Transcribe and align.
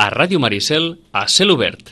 a 0.00 0.08
Ràdio 0.08 0.38
Maricel 0.40 0.94
a 1.12 1.26
cel 1.28 1.50
obert. 1.52 1.90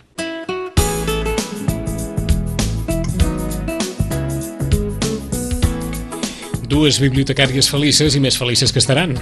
Dues 6.68 6.96
bibliotecàries 7.02 7.68
felices 7.68 8.16
i 8.16 8.22
més 8.24 8.40
felices 8.40 8.72
que 8.72 8.80
estaran. 8.80 9.12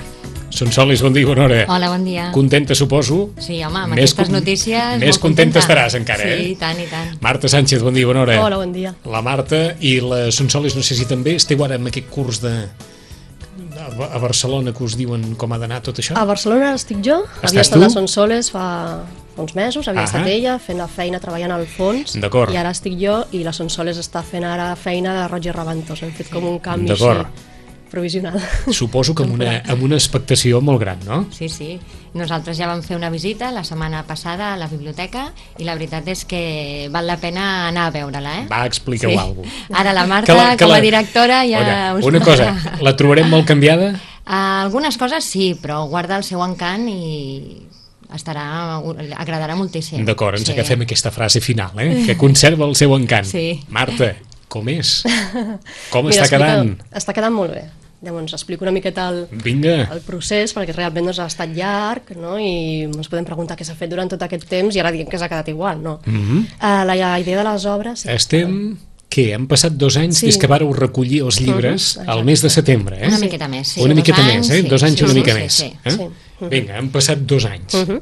Són 0.55 0.71
Solis, 0.71 1.03
bon 1.03 1.17
dia, 1.17 1.27
bona 1.27 1.49
hora. 1.49 1.59
Hola, 1.67 1.91
bon 1.91 2.07
dia. 2.07 2.29
Contenta, 2.31 2.79
suposo? 2.79 3.33
Sí, 3.43 3.59
home, 3.67 3.83
amb 3.83 3.97
Més 3.97 4.13
aquestes 4.15 4.31
notícies... 4.31 5.01
Més 5.03 5.19
contenta 5.19 5.59
contenta. 5.59 5.65
estaràs 5.65 5.99
encara, 5.99 6.23
sí, 6.23 6.31
eh? 6.31 6.39
Sí, 6.39 6.53
i 6.55 6.61
tant, 6.63 6.79
i 6.79 6.87
tant. 6.87 7.17
Marta 7.27 7.51
Sánchez, 7.51 7.83
bon 7.83 7.99
dia, 7.99 8.07
bona 8.07 8.23
hora. 8.23 8.39
Hola, 8.45 8.61
bon 8.63 8.71
dia. 8.77 8.95
La 9.11 9.25
Marta 9.27 9.65
i 9.83 9.99
la 9.99 10.29
Sonsoles, 10.31 10.79
no 10.79 10.87
sé 10.87 10.95
si 10.95 11.11
també 11.11 11.35
esteu 11.41 11.67
ara 11.67 11.75
en 11.83 11.91
aquest 11.91 12.07
curs 12.15 12.39
de 12.47 12.55
a 13.97 13.99
Ba- 13.99 14.11
a 14.15 14.19
Barcelona 14.21 14.73
que 14.77 14.85
us 14.85 14.97
diuen 14.97 15.35
com 15.41 15.53
ha 15.53 15.59
d'anar 15.59 15.81
tot 15.83 15.99
això? 16.03 16.15
A 16.17 16.25
Barcelona 16.29 16.75
estic 16.77 16.99
jo, 17.05 17.23
Estàs 17.25 17.51
havia 17.51 17.65
estat 17.65 17.81
tu? 17.81 17.87
a 17.87 17.91
Sonsoles 17.91 18.51
fa 18.53 18.67
uns 19.37 19.55
mesos, 19.55 19.89
havia 19.89 20.03
Ahà. 20.05 20.11
estat 20.13 20.27
ella 20.33 20.59
fent 20.59 20.79
la 20.79 20.87
feina 20.89 21.19
treballant 21.21 21.53
al 21.53 21.67
fons 21.67 22.15
i 22.17 22.57
ara 22.57 22.71
estic 22.71 22.95
jo 23.01 23.25
i 23.33 23.43
la 23.45 23.53
Sonsoles 23.53 23.99
està 24.01 24.23
fent 24.23 24.45
ara 24.45 24.75
feina 24.77 25.15
de 25.23 25.29
Roger 25.29 25.55
Raventos, 25.57 26.03
hem 26.03 26.13
fet 26.13 26.31
com 26.33 26.45
un 26.49 26.59
canvi 26.59 26.91
així 26.93 27.05
provisional. 27.91 28.39
Suposo 28.73 29.15
que 29.15 29.25
amb 29.27 29.37
una, 29.37 29.61
amb 29.67 29.85
una 29.87 29.99
expectació 29.99 30.61
molt 30.65 30.81
gran, 30.83 31.01
no? 31.07 31.25
Sí, 31.35 31.49
sí. 31.53 31.77
Nosaltres 32.17 32.57
ja 32.57 32.69
vam 32.71 32.81
fer 32.85 32.97
una 32.97 33.11
visita 33.13 33.51
la 33.53 33.63
setmana 33.65 34.03
passada 34.09 34.55
a 34.55 34.57
la 34.57 34.69
biblioteca 34.71 35.27
i 35.61 35.67
la 35.69 35.77
veritat 35.77 36.09
és 36.09 36.25
que 36.29 36.43
val 36.93 37.07
la 37.09 37.19
pena 37.21 37.69
anar 37.69 37.91
a 37.91 37.95
veure-la, 37.95 38.35
eh? 38.41 38.45
Va, 38.51 38.65
expliqueu 38.65 39.13
sí. 39.13 39.19
alguna 39.21 39.51
cosa. 39.51 39.81
Ara 39.83 39.95
la 39.97 40.07
Marta, 40.09 40.37
com 40.57 40.73
a 40.73 40.81
directora, 40.81 41.43
ja... 41.49 41.63
Oiga, 41.63 41.79
us 42.01 42.09
una 42.09 42.23
cosa, 42.25 42.53
la 42.81 42.97
trobarem 42.97 43.29
molt 43.31 43.49
canviada? 43.49 43.93
Uh, 44.27 44.37
algunes 44.67 44.97
coses 44.97 45.29
sí, 45.29 45.53
però 45.61 45.85
guarda 45.91 46.17
el 46.17 46.25
seu 46.27 46.41
encant 46.45 46.89
i 46.89 47.67
estarà, 48.17 48.47
agradarà 49.19 49.57
moltíssim. 49.59 50.05
D'acord, 50.07 50.39
ens 50.39 50.49
sí. 50.49 50.55
agafem 50.57 50.87
aquesta 50.87 51.13
frase 51.13 51.43
final, 51.45 51.77
eh? 51.83 52.05
que 52.07 52.17
conserva 52.17 52.67
el 52.69 52.77
seu 52.79 52.95
encant. 52.97 53.29
Sí. 53.29 53.49
Marta, 53.69 54.15
com 54.49 54.69
és? 54.71 55.01
Com 55.93 56.07
Mira, 56.09 56.23
està 56.23 56.31
quedant? 56.31 56.77
Està 56.95 57.15
quedant 57.17 57.35
molt 57.35 57.57
bé. 57.57 57.67
Llavors, 58.03 58.33
explico 58.37 58.65
una 58.65 58.73
miqueta 58.73 59.09
el, 59.09 59.27
Vinga, 59.43 59.89
el 59.93 60.01
procés, 60.05 60.53
perquè 60.55 60.75
realment 60.77 61.07
doncs, 61.09 61.19
ha 61.19 61.27
estat 61.27 61.49
llarg, 61.57 62.11
no? 62.21 62.35
i 62.39 62.83
ens 62.85 63.09
podem 63.09 63.25
preguntar 63.25 63.57
què 63.57 63.65
s'ha 63.65 63.75
fet 63.75 63.89
durant 63.91 64.09
tot 64.13 64.23
aquest 64.23 64.45
temps, 64.51 64.77
i 64.77 64.81
ara 64.83 64.93
diem 64.93 65.09
que 65.09 65.19
s'ha 65.19 65.29
quedat 65.29 65.49
igual, 65.49 65.81
no? 65.83 66.01
Mhm. 66.05 66.17
Mm 66.17 66.27
-hmm. 66.29 66.45
uh, 66.61 66.85
la, 66.87 66.95
la 66.95 67.21
idea 67.21 67.39
de 67.43 67.51
les 67.53 67.65
obres... 67.67 68.07
estem... 68.07 68.77
Què? 69.09 69.33
Han 69.35 69.47
passat 69.47 69.73
dos 69.73 69.97
anys 69.97 70.19
Sí. 70.19 70.27
des 70.27 70.37
que 70.37 70.47
vareu 70.49 70.73
recollir 70.75 71.23
els 71.23 71.41
llibres 71.41 71.97
Mhm, 71.97 72.11
al 72.11 72.25
mes 72.25 72.43
de 72.43 72.51
setembre, 72.51 72.97
eh? 73.01 73.07
Una 73.09 73.19
miqueta 73.19 73.49
més, 73.49 73.69
sí. 73.69 73.81
Una 73.81 73.95
dos 73.95 73.97
miqueta 73.97 74.21
anys, 74.21 74.49
més, 74.49 74.51
eh? 74.51 74.63
sí, 74.63 74.69
Dos 74.69 74.83
anys 74.83 74.99
sí, 74.99 75.05
una 75.05 75.13
sí, 75.13 75.19
mica 75.19 75.33
sí, 75.33 75.39
més. 75.39 75.53
sí. 75.55 75.73
Eh? 75.85 75.91
Sí. 75.91 76.45
Vinga, 76.51 76.77
han 76.77 76.91
passat 76.91 77.19
dos 77.21 77.45
anys. 77.45 77.75
Mhm. 77.75 78.01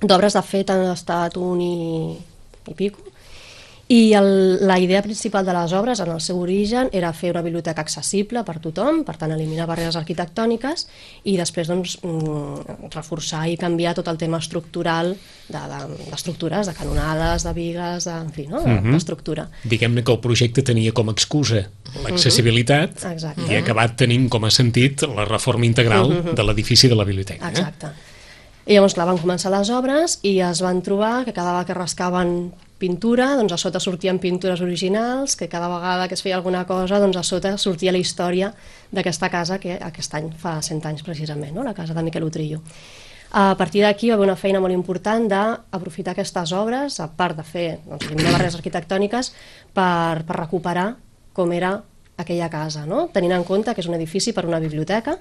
D'obres, 0.00 0.32
de 0.32 0.42
fet, 0.42 0.70
han 0.70 0.90
estat 0.90 1.36
un 1.36 1.60
i, 1.60 2.16
i 2.70 2.74
pico. 2.74 2.98
I 3.92 4.14
el, 4.16 4.66
la 4.66 4.78
idea 4.80 5.02
principal 5.04 5.44
de 5.44 5.52
les 5.52 5.72
obres, 5.76 6.00
en 6.00 6.08
el 6.14 6.20
seu 6.24 6.38
origen, 6.40 6.88
era 6.96 7.10
fer 7.12 7.32
una 7.34 7.42
biblioteca 7.44 7.82
accessible 7.84 8.40
per 8.46 8.54
tothom, 8.64 9.02
per 9.04 9.18
tant, 9.20 9.34
eliminar 9.34 9.66
barreres 9.68 9.98
arquitectòniques 10.00 10.86
i 11.28 11.34
després 11.36 11.68
doncs, 11.68 11.98
mm, 12.00 12.88
reforçar 12.94 13.42
i 13.52 13.58
canviar 13.60 13.92
tot 13.98 14.08
el 14.08 14.16
tema 14.16 14.40
estructural 14.40 15.12
d'estructures, 15.52 15.98
de, 15.98 16.08
d'estructures, 16.10 16.70
de 16.70 16.74
canonades, 16.78 17.44
de 17.44 17.52
vigues, 17.52 18.06
de, 18.08 18.14
en 18.16 18.32
fi, 18.32 18.46
no? 18.48 18.62
Mhm. 18.64 18.94
d'estructura. 18.96 19.48
Diguem-ne 19.64 20.02
que 20.02 20.12
el 20.16 20.20
projecte 20.24 20.62
tenia 20.62 20.92
com 20.96 21.10
a 21.10 21.12
excusa 21.12 21.66
l'accessibilitat 22.06 22.96
Mhm. 23.04 23.12
Exacte. 23.12 23.42
i 23.50 23.56
ha 23.56 23.60
acabat 23.60 23.96
tenint 23.96 24.28
com 24.30 24.44
a 24.44 24.50
sentit 24.50 25.02
la 25.02 25.26
reforma 25.26 25.66
integral 25.66 26.34
de 26.34 26.42
l'edifici 26.42 26.88
de 26.88 26.94
la 26.94 27.04
biblioteca. 27.04 27.46
Eh? 27.46 27.50
Exacte. 27.50 27.92
I 28.64 28.74
llavors, 28.74 28.94
clar, 28.94 29.06
van 29.06 29.18
començar 29.18 29.50
les 29.50 29.68
obres 29.74 30.20
i 30.22 30.38
es 30.40 30.60
van 30.62 30.80
trobar 30.82 31.24
que 31.24 31.32
cada 31.32 31.50
vegada 31.50 31.66
que 31.66 31.74
rascaven 31.74 32.52
pintura, 32.82 33.30
doncs 33.38 33.54
a 33.54 33.60
sota 33.60 33.80
sortien 33.80 34.18
pintures 34.18 34.60
originals, 34.64 35.36
que 35.38 35.48
cada 35.48 35.70
vegada 35.70 36.08
que 36.10 36.18
es 36.18 36.24
feia 36.24 36.34
alguna 36.40 36.64
cosa, 36.66 36.98
doncs 36.98 37.20
a 37.20 37.22
sota 37.22 37.54
sortia 37.58 37.94
la 37.94 38.02
història 38.02 38.50
d'aquesta 38.90 39.30
casa 39.30 39.60
que 39.62 39.78
aquest 39.78 40.18
any 40.18 40.32
fa 40.38 40.58
100 40.58 40.90
anys 40.90 41.06
precisament, 41.06 41.54
no? 41.54 41.62
la 41.62 41.76
casa 41.76 41.94
de 41.94 42.02
Miquel 42.02 42.26
Utrillo. 42.26 42.60
A 43.32 43.54
partir 43.56 43.80
d'aquí 43.80 44.10
va 44.10 44.18
haver 44.18 44.26
una 44.26 44.36
feina 44.36 44.60
molt 44.60 44.74
important 44.74 45.24
d'aprofitar 45.30 46.12
aquestes 46.12 46.52
obres, 46.52 46.98
a 47.00 47.06
part 47.08 47.38
de 47.38 47.46
fer 47.46 47.68
doncs, 47.86 48.10
barreres 48.18 48.58
arquitectòniques, 48.58 49.32
per, 49.72 50.26
per 50.28 50.36
recuperar 50.36 50.90
com 51.32 51.54
era 51.56 51.78
aquella 52.20 52.50
casa, 52.52 52.84
no? 52.84 53.06
tenint 53.14 53.32
en 53.38 53.46
compte 53.48 53.72
que 53.72 53.80
és 53.80 53.88
un 53.88 53.96
edifici 53.96 54.34
per 54.36 54.44
una 54.44 54.60
biblioteca, 54.60 55.16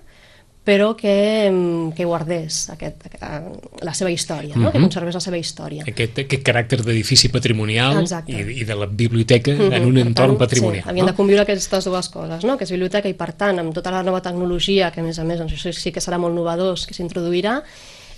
però 0.64 0.92
que, 0.96 1.92
que 1.96 2.06
guardés 2.06 2.70
aquest, 2.70 3.08
eh, 3.18 3.40
la 3.82 3.94
seva 3.98 4.12
història, 4.14 4.56
no? 4.56 4.72
que 4.72 4.78
Mhm. 4.78 4.86
conservés 4.86 5.16
la 5.16 5.20
seva 5.20 5.38
història. 5.40 5.84
Aquest, 5.88 6.20
aquest 6.20 6.44
caràcter 6.46 6.84
d'edifici 6.84 7.30
patrimonial 7.30 7.98
Exacte. 8.00 8.32
i, 8.32 8.60
i 8.62 8.64
de 8.64 8.76
la 8.76 8.86
biblioteca 8.86 9.52
Mhm, 9.56 9.74
en 9.74 9.86
un 9.86 9.94
per 9.96 10.06
entorn 10.06 10.30
tant, 10.36 10.38
patrimonial. 10.38 10.84
Sí, 10.84 10.90
havien 10.90 11.06
no? 11.08 11.12
de 11.12 11.18
conviure 11.18 11.42
aquestes 11.42 11.84
dues 11.86 12.10
coses, 12.10 12.44
no? 12.46 12.58
que 12.58 12.64
és 12.66 12.72
biblioteca 12.72 13.10
i 13.10 13.14
per 13.16 13.34
tant 13.34 13.58
amb 13.60 13.74
tota 13.74 13.90
la 13.90 14.04
nova 14.04 14.22
tecnologia, 14.22 14.92
que 14.92 15.00
a 15.02 15.04
més 15.04 15.18
a 15.18 15.24
més 15.24 15.40
doncs, 15.40 15.54
això 15.54 15.74
sí 15.74 15.92
que 15.92 16.00
serà 16.00 16.20
molt 16.20 16.36
novedós, 16.36 16.86
que 16.86 16.94
s'introduirà, 16.94 17.64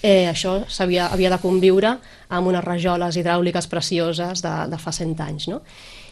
eh, 0.01 0.27
això 0.29 0.65
havia, 0.83 1.07
havia 1.07 1.29
de 1.29 1.37
conviure 1.39 1.97
amb 2.27 2.47
unes 2.47 2.63
rajoles 2.63 3.15
hidràuliques 3.15 3.67
precioses 3.67 4.41
de, 4.43 4.67
de 4.67 4.77
fa 4.77 4.91
100 4.91 5.15
anys. 5.21 5.47
No? 5.47 5.61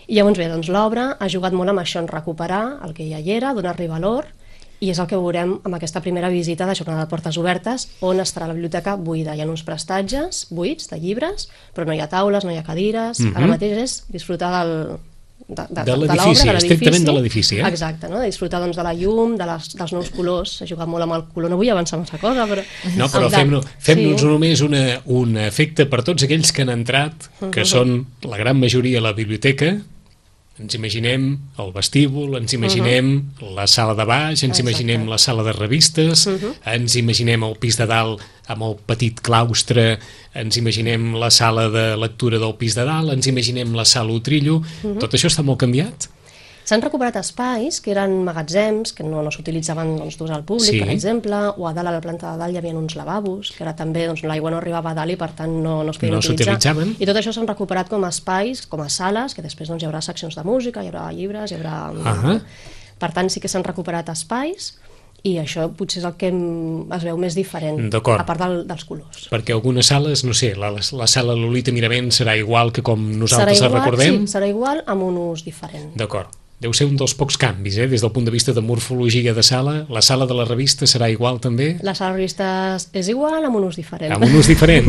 I 0.07 0.15
llavors 0.15 0.37
bé, 0.37 0.47
doncs 0.47 0.69
l'obra 0.69 1.17
ha 1.19 1.27
jugat 1.27 1.51
molt 1.51 1.69
amb 1.69 1.79
això, 1.79 1.99
en 1.99 2.07
recuperar 2.07 2.79
el 2.85 2.93
que 2.93 3.09
ja 3.09 3.19
hi 3.19 3.31
era, 3.31 3.53
donar-li 3.53 3.87
valor, 3.87 4.27
i 4.81 4.89
és 4.89 4.99
el 4.99 5.07
que 5.09 5.19
veurem 5.19 5.53
amb 5.61 5.77
aquesta 5.77 6.01
primera 6.01 6.31
visita 6.33 6.65
de 6.65 6.75
jornada 6.77 7.05
de 7.05 7.11
portes 7.11 7.37
obertes, 7.37 7.87
on 8.01 8.19
estarà 8.23 8.47
la 8.49 8.57
biblioteca 8.57 8.95
buida. 8.97 9.35
Hi 9.37 9.43
ha 9.43 9.49
uns 9.49 9.61
prestatges 9.67 10.47
buits 10.49 10.89
de 10.89 10.97
llibres, 10.97 11.47
però 11.75 11.85
no 11.85 11.93
hi 11.93 12.01
ha 12.01 12.09
taules, 12.09 12.47
no 12.47 12.53
hi 12.53 12.57
ha 12.57 12.65
cadires. 12.65 13.21
Mhm. 13.21 13.37
Ara 13.37 13.53
mateix 13.53 13.77
és 13.77 13.95
disfrutar 14.09 14.51
del, 14.57 14.73
de, 15.47 15.67
de, 15.69 15.83
De 15.83 15.95
l'edifici, 15.99 16.49
estrictament 16.49 17.05
de 17.05 17.13
l'edifici, 17.13 17.59
eh? 17.59 17.67
Exacte, 17.67 18.09
no? 18.09 18.19
de 18.21 18.29
disfrutar 18.31 18.61
doncs, 18.63 18.77
de 18.79 18.85
la 18.87 18.93
llum, 18.97 19.35
de 19.37 19.47
les, 19.49 19.69
dels 19.77 19.93
nous 19.93 20.11
colors. 20.15 20.57
He 20.63 20.69
jugat 20.69 20.89
molt 20.89 21.05
amb 21.05 21.17
el 21.17 21.25
color, 21.33 21.51
no 21.51 21.59
vull 21.59 21.71
avançar 21.73 21.99
massa 22.01 22.17
cosa, 22.21 22.47
però... 22.49 22.65
No, 22.97 23.09
però 23.11 23.29
fem-nos 23.33 23.67
fem 23.77 24.01
sí. 24.01 24.25
només 24.25 24.65
una, 24.65 24.83
un 25.13 25.37
efecte 25.43 25.85
per 25.91 26.01
tots 26.07 26.25
aquells 26.25 26.53
que 26.55 26.65
han 26.65 26.73
entrat, 26.73 27.29
que 27.53 27.67
són 27.67 27.99
la 28.25 28.39
gran 28.41 28.59
majoria 28.61 29.01
a 29.01 29.09
la 29.09 29.15
biblioteca, 29.17 29.75
ens 30.59 30.75
imaginem 30.75 31.39
el 31.57 31.71
vestíbul, 31.73 32.35
ens 32.37 32.53
imaginem 32.53 33.31
la 33.55 33.65
sala 33.67 33.95
de 33.95 34.05
baix, 34.05 34.43
ens 34.43 34.59
Exacte. 34.59 34.61
imaginem 34.61 35.07
la 35.09 35.17
sala 35.17 35.43
de 35.43 35.53
revistes, 35.53 36.27
ens 36.65 36.95
imaginem 36.99 37.43
el 37.47 37.55
pis 37.57 37.77
de 37.79 37.87
dalt 37.89 38.21
amb 38.51 38.63
el 38.67 38.75
petit 38.85 39.21
claustre, 39.23 39.97
ens 40.35 40.57
imaginem 40.57 41.15
la 41.15 41.31
sala 41.31 41.69
de 41.69 41.95
lectura 41.97 42.37
del 42.37 42.55
pis 42.59 42.75
de 42.75 42.85
dalt, 42.85 43.13
ens 43.13 43.27
imaginem 43.27 43.73
la 43.73 43.85
sala 43.85 44.11
Utrillo, 44.11 44.61
tot 44.99 45.13
això 45.13 45.31
està 45.31 45.41
molt 45.43 45.59
canviat? 45.63 46.09
S'han 46.71 46.79
recuperat 46.79 47.17
espais 47.19 47.81
que 47.83 47.91
eren 47.91 48.13
magatzems, 48.23 48.93
que 48.95 49.03
no, 49.03 49.19
no 49.25 49.31
s'utilitzaven 49.33 49.89
doncs, 49.99 50.15
d'ús 50.15 50.29
al 50.31 50.45
públic, 50.47 50.69
Sí. 50.71 50.79
per 50.79 50.93
exemple, 50.93 51.35
o 51.57 51.67
a 51.67 51.73
dalt, 51.75 51.89
a 51.89 51.91
la 51.91 51.99
planta 51.99 52.31
de 52.31 52.39
dalt, 52.39 52.53
hi 52.55 52.59
havia 52.61 52.71
uns 52.79 52.95
lavabos, 52.95 53.49
que 53.51 53.65
ara 53.65 53.73
també 53.75 54.05
doncs, 54.07 54.23
l'aigua 54.23 54.53
no 54.53 54.61
arribava 54.61 54.93
a 54.93 54.95
dalt 54.95 55.11
i 55.11 55.17
per 55.19 55.33
tant 55.35 55.51
no, 55.51 55.81
no 55.83 55.91
es 55.91 55.99
podien 55.99 56.15
No 56.15 56.21
utilitzar. 56.23 56.77
I 56.95 57.05
tot 57.09 57.19
això 57.19 57.33
s'han 57.35 57.49
recuperat 57.49 57.91
com 57.91 58.05
a 58.07 58.11
espais, 58.15 58.63
com 58.71 58.79
a 58.79 58.87
sales, 58.87 59.35
que 59.35 59.43
després 59.43 59.67
doncs, 59.67 59.83
hi 59.83 59.89
haurà 59.89 59.99
seccions 59.99 60.37
de 60.39 60.45
música, 60.47 60.79
hi 60.81 60.87
haurà 60.87 61.11
llibres, 61.11 61.51
hi 61.51 61.59
haurà... 61.59 61.91
Ahà. 61.91 62.39
Per 63.01 63.11
tant, 63.11 63.27
sí 63.27 63.43
que 63.43 63.51
s'han 63.51 63.67
recuperat 63.67 64.07
espais 64.07 64.77
i 65.27 65.35
això 65.43 65.67
potser 65.75 65.99
és 65.99 66.05
el 66.07 66.15
que 66.15 66.31
es 66.31 67.03
veu 67.03 67.17
més 67.17 67.35
diferent, 67.35 67.91
a 67.93 68.25
part 68.25 68.39
del, 68.39 68.61
dels 68.69 68.85
colors. 68.85 69.27
Perquè 69.29 69.51
algunes 69.51 69.91
sales, 69.91 70.23
no 70.23 70.33
sé, 70.33 70.55
la, 70.55 70.71
la 70.71 71.07
sala 71.07 71.35
Lolita 71.35 71.75
Miravent 71.75 72.13
serà 72.15 72.37
igual 72.39 72.71
que 72.71 72.81
com 72.81 73.11
nosaltres 73.19 73.59
serà 73.59 73.67
la 73.67 73.81
igual, 73.81 73.83
recordem? 73.83 74.21
Sí, 74.23 74.37
serà 74.37 74.47
igual 74.47 74.85
amb 74.87 75.03
un 75.11 75.19
ús 75.27 75.43
diferent. 75.43 75.91
D'acord. 75.99 76.40
Deu 76.61 76.73
ser 76.77 76.85
un 76.85 76.93
dels 76.99 77.15
pocs 77.17 77.39
canvis, 77.41 77.79
eh? 77.81 77.87
des 77.89 78.03
del 78.03 78.11
punt 78.13 78.27
de 78.27 78.29
vista 78.33 78.53
de 78.53 78.61
morfologia 78.61 79.33
de 79.33 79.41
sala. 79.41 79.79
La 79.89 80.01
sala 80.05 80.27
de 80.29 80.35
la 80.37 80.43
revista 80.45 80.85
serà 80.85 81.07
igual 81.09 81.39
també? 81.41 81.71
La 81.81 81.95
sala 81.97 82.11
de 82.13 82.19
revistes 82.19 82.85
és 82.93 83.09
igual 83.09 83.47
amb 83.47 83.57
un 83.57 83.65
ús 83.65 83.79
diferent. 83.79 84.13
Amb 84.13 84.27
un 84.27 84.35
ús 84.37 84.45
diferent. 84.51 84.85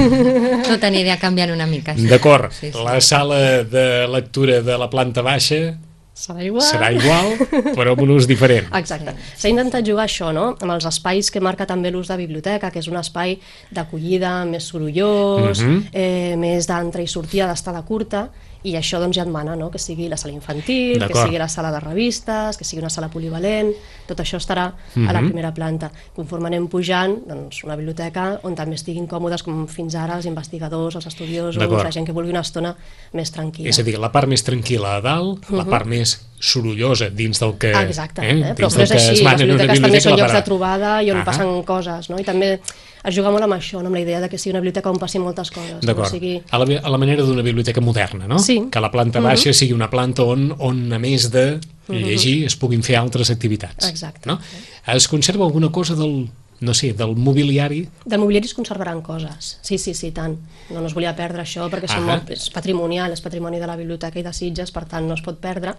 Tot 0.69 0.85
anirà 0.85 1.17
canviant 1.23 1.55
una 1.55 1.65
mica. 1.67 1.95
sí. 1.97 2.05
D'acord. 2.13 2.53
Sí, 2.53 2.69
sí. 2.75 2.85
La 2.85 2.99
sala 3.01 3.63
de 3.65 3.87
lectura 4.13 4.61
de 4.61 4.77
la 4.77 4.91
planta 4.93 5.25
baixa 5.25 5.79
Serà 6.13 6.45
igual. 6.45 6.61
serà 6.69 6.91
igual, 6.93 7.33
però 7.73 7.95
amb 7.97 8.03
un 8.05 8.11
ús 8.19 8.27
diferent. 8.29 8.69
Exacte. 8.77 9.15
S'ha 9.41 9.49
intentat 9.49 9.81
jugar 9.89 10.05
això, 10.05 10.29
no?, 10.37 10.51
amb 10.61 10.75
els 10.77 10.85
espais 10.85 11.31
que 11.33 11.41
marca 11.41 11.65
també 11.67 11.89
l'ús 11.91 12.13
de 12.13 12.19
biblioteca, 12.21 12.69
que 12.71 12.83
és 12.85 12.87
un 12.93 12.99
espai 13.01 13.39
d'acollida 13.73 14.45
més 14.45 14.69
sorollós, 14.69 15.63
Mhm. 15.65 15.87
eh, 15.91 16.35
més 16.37 16.69
d'entrada 16.69 17.03
i 17.03 17.09
sortida, 17.09 17.49
d'estada 17.49 17.81
curta, 17.89 18.27
i 18.65 18.75
això 18.77 19.01
doncs 19.01 19.17
ja 19.17 19.23
et 19.23 19.29
mana, 19.29 19.57
no?, 19.57 19.71
que 19.71 19.79
sigui 19.79 20.09
la 20.09 20.17
sala 20.17 20.35
infantil, 20.35 20.99
que 21.07 21.15
sigui 21.15 21.39
la 21.39 21.49
sala 21.49 21.71
de 21.73 21.81
revistes, 21.81 22.57
que 22.57 22.65
sigui 22.65 22.83
una 22.83 22.91
sala 22.91 23.09
polivalent, 23.09 23.73
tot 24.07 24.21
això 24.21 24.39
estarà 24.39 24.67
a 24.73 25.13
la 25.13 25.21
Mhm. 25.21 25.29
primera 25.31 25.55
planta. 25.55 25.91
Conforme 26.15 26.47
anem 26.49 26.69
pujant, 26.69 27.27
doncs 27.27 27.65
una 27.65 27.77
biblioteca 27.77 28.41
on 28.43 28.55
també 28.55 28.75
estiguin 28.75 29.07
còmodes 29.07 29.43
com 29.43 29.67
fins 29.67 29.95
ara 29.95 30.17
els 30.17 30.27
investigadors, 30.27 30.95
els 30.97 31.07
estudiosos, 31.07 31.57
la 31.57 31.91
gent 31.91 32.07
que 32.07 32.13
vulgui 32.13 32.31
una 32.31 32.41
estona 32.41 32.77
més 33.13 33.33
tranquil·la. 33.33 33.69
És 33.69 33.79
a 33.79 33.83
dir, 33.83 33.99
la 33.99 34.13
part 34.13 34.29
més 34.29 34.45
tranquil·la 34.45 34.97
a 34.97 35.01
dalt, 35.01 35.51
la 35.51 35.65
part 35.65 35.87
més 35.87 36.03
més 36.03 36.32
sorollosa 36.43 37.07
dins 37.15 37.39
del 37.39 37.55
que... 37.57 37.71
Ah, 37.71 37.85
exacte, 37.87 38.23
eh? 38.27 38.33
eh? 38.35 38.55
però, 38.59 38.67
però 38.67 38.83
és 38.83 38.91
que 38.91 38.99
així, 38.99 39.13
es 39.15 39.23
les 39.23 39.43
biblioteques 39.45 39.83
també 39.85 40.01
són 40.03 40.17
llocs 40.19 40.35
de 40.35 40.41
trobada 40.49 40.97
i 41.07 41.13
on 41.13 41.21
Ahà. 41.21 41.27
passen 41.29 41.53
coses, 41.69 42.09
no? 42.11 42.19
I 42.19 42.27
també 42.27 42.57
es 42.59 43.15
juga 43.15 43.31
molt 43.31 43.47
amb 43.47 43.55
això, 43.55 43.79
no? 43.79 43.87
amb 43.93 43.99
la 43.99 44.03
idea 44.03 44.19
de 44.23 44.29
que 44.31 44.41
sigui 44.43 44.57
una 44.57 44.63
biblioteca 44.65 44.91
on 44.91 44.99
passin 44.99 45.23
moltes 45.23 45.53
coses. 45.55 45.79
D'acord, 45.87 46.09
No 46.09 46.11
sigui... 46.11 46.35
a, 46.43 46.59
la, 46.59 46.67
a 46.83 46.93
la 46.93 46.99
manera 46.99 47.23
d'una 47.23 47.47
biblioteca 47.47 47.81
moderna, 47.81 48.27
no? 48.31 48.41
Sí. 48.43 48.59
Que 48.75 48.83
la 48.83 48.91
planta 48.91 49.23
baixa 49.23 49.55
sigui 49.55 49.75
una 49.79 49.91
planta 49.91 50.27
on, 50.27 50.51
on 50.59 50.85
a 50.93 50.99
més 50.99 51.31
de 51.31 51.47
llegir 51.89 52.37
es 52.51 52.59
puguin 52.59 52.83
fer 52.83 52.99
altres 52.99 53.31
activitats. 53.31 53.87
Exacte. 53.89 54.27
No? 54.27 54.41
Es 54.91 55.07
conserva 55.11 55.47
alguna 55.47 55.71
cosa 55.71 55.95
del, 55.95 56.27
no 56.63 56.75
sé, 56.75 56.93
del 56.99 57.15
mobiliari? 57.15 57.85
Del 58.05 58.23
mobiliari 58.23 58.51
es 58.51 58.55
conservaran 58.55 59.03
coses, 59.03 59.59
sí, 59.63 59.79
sí, 59.79 59.95
sí, 59.95 60.11
tant. 60.11 60.39
No, 60.71 60.81
no 60.81 60.87
es 60.91 60.95
volia 60.95 61.15
perdre 61.19 61.43
això 61.47 61.71
perquè 61.71 62.01
molt, 62.03 62.31
és 62.35 62.49
patrimonial, 62.55 63.15
és 63.15 63.23
patrimoni 63.23 63.63
de 63.63 63.71
la 63.71 63.77
biblioteca 63.79 64.19
i 64.19 64.27
de 64.27 64.35
Sitges, 64.35 64.75
per 64.75 64.87
tant 64.91 65.07
no 65.07 65.19
es 65.19 65.23
pot 65.23 65.39
perdre. 65.43 65.75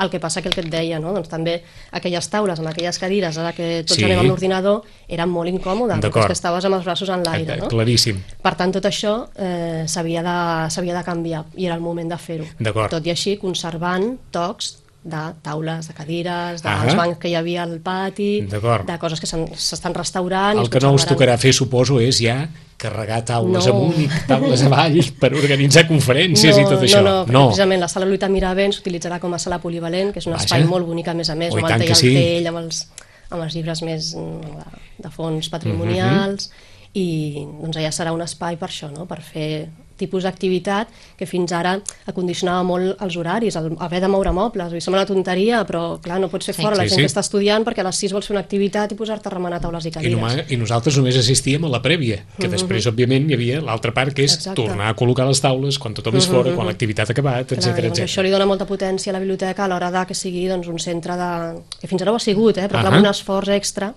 El 0.00 0.10
que 0.10 0.18
passa 0.20 0.42
que 0.42 0.48
el 0.48 0.54
que 0.54 0.60
et 0.64 0.70
deia, 0.70 0.98
no? 0.98 1.12
doncs 1.14 1.28
també 1.30 1.62
aquelles 1.94 2.26
taules 2.28 2.58
amb 2.58 2.68
aquelles 2.68 2.98
cadires, 2.98 3.38
ara 3.38 3.52
que 3.54 3.84
tots 3.86 3.98
Sí. 3.98 4.04
anem 4.04 4.18
amb 4.24 4.28
l'ordinador, 4.28 4.82
eren 5.08 5.28
molt 5.30 5.48
incòmodes, 5.48 6.00
perquè 6.02 6.30
estaves 6.32 6.64
amb 6.64 6.74
els 6.74 6.84
braços 6.84 7.08
en 7.14 7.22
l'aire. 7.22 7.56
No? 7.62 7.68
Claríssim. 7.68 8.18
Per 8.42 8.54
tant, 8.58 8.72
tot 8.74 8.84
això 8.84 9.28
eh, 9.36 9.84
s'havia 9.86 10.22
de, 10.22 10.92
de 10.92 11.04
canviar 11.04 11.44
i 11.56 11.66
era 11.66 11.76
el 11.76 11.80
moment 11.80 12.08
de 12.10 12.18
fer-ho. 12.18 12.46
Tot 12.90 13.06
i 13.06 13.10
així, 13.10 13.36
conservant 13.38 14.18
tocs 14.34 14.78
de 15.04 15.22
taules, 15.44 15.86
de 15.86 15.94
cadires, 15.94 16.62
dels 16.64 16.92
Ahà. 16.92 16.96
bancs 16.96 17.18
que 17.20 17.28
hi 17.28 17.34
havia 17.36 17.62
al 17.62 17.78
pati, 17.84 18.40
de 18.48 18.98
coses 18.98 19.20
que 19.20 19.26
s'estan 19.28 19.94
restaurant... 19.94 20.58
El 20.58 20.70
que 20.70 20.80
no 20.80 20.94
us 20.96 21.04
tocarà 21.06 21.36
fer, 21.38 21.52
suposo, 21.52 22.00
és 22.00 22.22
ja 22.24 22.48
carregar 22.84 23.22
taules 23.26 23.66
No. 23.66 23.72
amunt 23.74 23.98
i 24.04 24.08
taules 24.28 24.62
avall 24.68 24.98
per 25.20 25.32
organitzar 25.34 25.86
conferències 25.88 26.58
i 26.60 26.66
tot 26.68 26.84
això. 26.84 27.00
No, 27.02 27.14
no, 27.24 27.32
no. 27.32 27.46
precisament 27.48 27.80
la 27.82 27.88
sala 27.88 28.06
Lluita 28.06 28.28
Miravent 28.28 28.76
s'utilitzarà 28.76 29.18
com 29.22 29.32
a 29.34 29.40
sala 29.42 29.58
polivalent, 29.64 30.12
que 30.12 30.20
és 30.22 30.26
un 30.28 30.36
Vaja. 30.36 30.44
espai 30.44 30.68
molt 30.68 30.86
bonic, 30.86 31.08
a 31.08 31.14
més 31.18 31.30
a 31.32 31.34
més, 31.34 31.54
Oh, 31.54 31.58
i 31.58 31.64
amb 31.64 31.74
el 31.80 31.86
que 31.88 31.94
sí. 31.98 32.12
tell, 32.14 32.46
amb 32.52 32.58
els, 32.64 32.84
amb 33.30 33.42
els 33.42 33.54
llibres 33.56 33.82
més 33.82 34.12
mm, 34.14 34.40
de, 34.60 34.84
de 35.08 35.10
fons 35.10 35.48
patrimonials, 35.48 36.50
Mhm. 36.50 36.72
i 36.94 37.46
doncs 37.62 37.76
allà 37.80 37.90
serà 37.90 38.12
un 38.14 38.22
espai 38.22 38.56
per 38.56 38.68
això, 38.68 38.90
no? 38.92 39.06
per 39.10 39.20
fer 39.22 39.68
tipus 39.96 40.24
d'activitat 40.24 40.88
que 41.16 41.26
fins 41.26 41.52
ara 41.52 41.76
acondicionava 42.06 42.62
molt 42.66 43.00
els 43.02 43.16
horaris, 43.16 43.56
el 43.56 43.76
haver 43.78 44.00
de 44.02 44.08
moure 44.08 44.32
mobles, 44.32 44.72
i 44.72 44.80
sembla 44.80 45.02
una 45.02 45.06
tonteria, 45.06 45.64
però 45.66 46.00
clar, 46.02 46.18
no 46.20 46.28
pots 46.28 46.46
fer 46.46 46.54
Sí. 46.54 46.62
fora 46.62 46.76
la 46.76 46.82
Sí, 46.84 46.88
gent 46.90 47.00
sí. 47.00 47.02
que 47.06 47.12
està 47.12 47.20
estudiant 47.20 47.64
perquè 47.64 47.80
a 47.80 47.84
les 47.84 47.96
6 47.96 48.12
vols 48.12 48.26
fer 48.26 48.34
una 48.34 48.40
activitat 48.42 48.92
i 48.92 48.94
posar-te 48.94 49.28
a 49.28 49.32
remenar 49.32 49.60
taules 49.60 49.84
i 49.84 49.88
I, 49.88 49.90
cadires. 49.92 50.18
només, 50.20 50.50
I 50.50 50.56
nosaltres 50.56 50.96
només 50.96 51.16
assistíem 51.16 51.64
a 51.64 51.68
la 51.68 51.80
prèvia, 51.82 52.24
que 52.38 52.48
després, 52.48 52.86
òbviament, 52.86 53.30
hi 53.30 53.34
havia 53.34 53.60
l'altra 53.60 53.92
part, 53.94 54.12
que 54.14 54.24
és. 54.24 54.34
Exacte. 54.34 54.62
Tornar 54.62 54.88
a 54.90 54.96
col·locar 54.96 55.26
les 55.28 55.40
taules 55.40 55.78
quan 55.78 55.94
tothom 55.94 56.16
és 56.16 56.26
fora, 56.26 56.52
quan 56.54 56.66
l'activitat 56.66 57.08
ha 57.08 57.12
acabat, 57.12 57.52
etc 57.52 57.74
doncs 57.74 57.98
etc. 57.98 58.04
això 58.08 58.22
li 58.22 58.30
dona 58.30 58.46
molta 58.46 58.66
potència 58.66 59.10
a 59.10 59.14
la 59.14 59.20
biblioteca 59.20 59.64
a 59.64 59.68
l'hora 59.68 59.90
de 59.90 60.04
que 60.06 60.14
sigui 60.14 60.46
doncs, 60.48 60.66
un 60.68 60.78
centre 60.78 61.16
de... 61.16 61.62
que 61.80 61.86
fins 61.86 62.02
ara 62.02 62.12
ho 62.12 62.16
ha 62.16 62.18
sigut, 62.20 62.58
eh? 62.58 62.66
però 62.68 62.80
clar, 62.82 62.86
Ahà. 62.86 62.96
amb 62.98 63.04
un 63.06 63.10
esforç 63.10 63.48
extra 63.54 63.94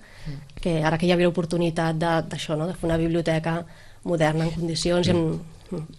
que 0.62 0.82
ara 0.84 0.98
que 0.98 1.06
hi 1.06 1.12
havia 1.12 1.26
l'oportunitat 1.28 1.96
de- 1.96 2.24
d'això, 2.30 2.58
no? 2.58 2.68
de 2.68 2.74
fer 2.74 2.86
una 2.90 2.98
biblioteca 2.98 3.66
moderna 4.04 4.46
en 4.46 4.52
condicions 4.52 5.08
i 5.08 5.12
en... 5.12 5.40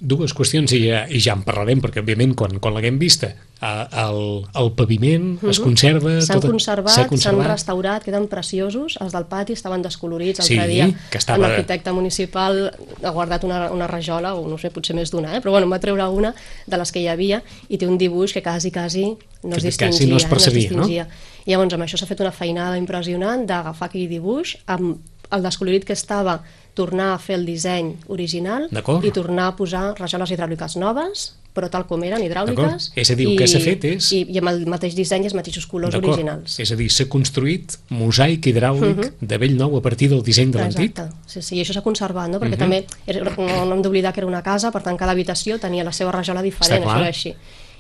Dues 0.01 0.33
qüestions 0.35 0.73
i 0.73 0.81
ja, 0.89 1.05
i 1.09 1.21
ja 1.21 1.35
en 1.37 1.43
parlarem, 1.45 1.81
perquè, 1.85 2.01
òbviament, 2.01 2.35
quan, 2.39 2.59
quan 2.59 2.75
l'haguem 2.75 2.97
vista, 2.99 3.29
eh, 3.61 3.87
el, 4.05 4.21
el 4.57 4.71
paviment 4.79 5.39
es 5.51 5.61
conserva... 5.61 6.15
Mhm. 6.17 6.23
S'han 6.25 6.41
tot- 6.41 6.51
conservat, 6.51 6.95
s'ha 6.95 7.19
s'han 7.21 7.43
restaurat, 7.45 8.05
queden 8.05 8.29
preciosos, 8.33 8.97
els 9.01 9.13
del 9.13 9.27
pati 9.29 9.53
estaven 9.53 9.83
descolorits 9.85 10.41
Sí, 10.47 10.57
l'altre 10.57 10.73
dia. 10.73 10.89
que 11.11 11.19
estava- 11.19 11.39
L'arquitecte 11.49 11.93
municipal 11.93 12.71
ha 13.03 13.11
guardat 13.11 13.45
una, 13.45 13.71
una 13.71 13.87
rajola, 13.87 14.35
o 14.35 14.49
no 14.49 14.57
sé, 14.59 14.71
potser 14.71 14.97
més 14.97 15.11
d'una, 15.13 15.37
eh? 15.37 15.41
però 15.45 15.51
bueno, 15.57 15.67
em 15.69 15.73
va 15.77 15.81
treure 15.83 16.09
una 16.09 16.35
de 16.67 16.77
les 16.79 16.93
que 16.93 17.01
hi 17.05 17.09
havia 17.09 17.43
i 17.69 17.77
té 17.79 17.87
un 17.87 17.99
dibuix 17.99 18.33
que 18.33 18.43
quasi, 18.43 18.71
quasi 18.73 19.05
no 19.45 19.57
es 19.57 19.63
distingia. 19.63 19.93
quasi 19.93 20.07
no 20.11 20.17
es 20.17 20.25
eh? 20.25 20.29
percebia, 20.29 20.71
no? 20.73 20.87
distingia. 20.87 21.09
I 21.45 21.53
llavors 21.53 21.73
amb 21.75 21.85
això 21.85 21.97
s'ha 22.01 22.07
fet 22.09 22.21
una 22.21 22.33
feinada 22.33 22.77
impressionant 22.77 23.45
d'agafar 23.47 23.89
aquell 23.89 24.09
dibuix 24.09 24.57
amb 24.67 24.97
el 25.31 25.43
descolorit 25.43 25.85
que 25.85 25.93
estava 25.93 26.43
tornar 26.75 27.13
a 27.15 27.19
fer 27.19 27.35
el 27.37 27.45
disseny 27.47 27.97
original 28.09 28.69
i 29.03 29.11
tornar 29.11 29.49
a 29.53 29.57
posar 29.57 29.95
rajoles 29.99 30.31
hidràuliques 30.31 30.77
noves 30.79 31.35
però 31.59 31.67
tal 31.73 31.89
com 31.89 31.99
eren, 32.07 32.23
hidràuliques. 32.23 32.93
És 32.95 33.09
a 33.11 33.15
dir, 33.19 33.25
el 33.33 33.39
que 33.41 33.47
s'ha 33.51 33.59
fet 33.59 33.83
és- 33.89 34.13
i, 34.15 34.21
i 34.31 34.39
amb 34.39 34.49
el 34.53 34.61
mateix 34.71 34.95
disseny 34.95 35.25
i 35.25 35.27
els 35.27 35.35
mateixos 35.35 35.67
colors 35.67 35.95
originals 35.99 36.59
És 36.63 36.71
a 36.71 36.77
dir, 36.79 36.87
s'ha 36.93 37.07
construït 37.11 37.75
mosaic 37.91 38.47
hidràulic 38.47 39.09
de 39.21 39.39
vell 39.43 39.57
nou 39.59 39.75
a 39.77 39.81
partir 39.83 40.09
del 40.13 40.23
disseny 40.23 40.53
de 40.55 40.59
l'antic. 40.61 40.93
Exacte, 40.93 41.17
sí, 41.27 41.43
sí, 41.43 41.57
i 41.57 41.63
això 41.65 41.75
s'ha 41.75 41.83
conservat, 41.83 42.31
no? 42.31 42.39
perquè 42.39 42.57
també 42.61 42.85
era, 43.07 43.25
no, 43.25 43.65
no 43.65 43.75
hem 43.75 43.83
d'oblidar 43.83 44.13
que 44.15 44.21
era 44.21 44.29
una 44.31 44.43
casa, 44.43 44.71
per 44.71 44.85
tant 44.85 44.97
cada 44.97 45.13
habitació 45.17 45.59
tenia 45.59 45.83
la 45.83 45.91
seva 45.93 46.13
rajola 46.13 46.43
diferent, 46.47 46.85
això 46.85 47.01
era 47.01 47.09
així. 47.11 47.35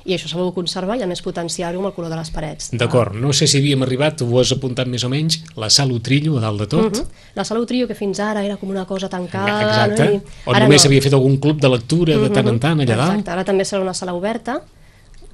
I 0.08 0.14
això 0.16 0.30
s'ha 0.30 0.38
volgut 0.40 0.54
conservar 0.62 0.96
i 0.96 1.02
a 1.04 1.08
més 1.10 1.20
potenciar-ho 1.20 1.82
amb 1.82 1.90
el 1.90 1.92
color 1.92 2.08
de 2.08 2.16
les 2.16 2.30
parets. 2.32 2.70
D'acord, 2.72 3.12
no 3.20 3.34
sé 3.36 3.44
si 3.50 3.58
havíem 3.60 3.82
arribat, 3.84 4.22
ho 4.24 4.38
has 4.40 4.54
apuntat 4.56 4.88
més 4.88 5.04
o 5.04 5.10
menys, 5.12 5.42
la 5.60 5.68
sala 5.68 5.92
Utrillo 5.98 6.38
a 6.38 6.40
dalt 6.46 6.62
de 6.64 6.66
tot. 6.72 6.96
Mhm. 6.96 7.26
La 7.36 7.44
sala 7.44 7.60
Utrillo, 7.60 7.86
que 7.86 7.94
fins 7.98 8.18
ara 8.24 8.40
era 8.44 8.56
com 8.56 8.70
una 8.72 8.86
cosa 8.88 9.10
tancada... 9.12 9.58
Exacte. 9.66 10.04
No? 10.04 10.10
I 10.16 10.48
On 10.48 10.56
ara 10.56 10.64
només 10.64 10.82
no. 10.84 10.88
havia 10.88 11.02
fet 11.04 11.12
algun 11.18 11.36
club 11.36 11.60
de 11.60 11.68
lectura 11.68 12.16
de 12.16 12.30
tant 12.30 12.48
en 12.48 12.58
tant 12.58 12.80
allà 12.80 12.96
dalt. 12.96 13.12
Exacte, 13.18 13.30
ara 13.36 13.44
també 13.44 13.64
serà 13.68 13.82
una 13.84 13.92
sala 13.94 14.14
oberta, 14.16 14.62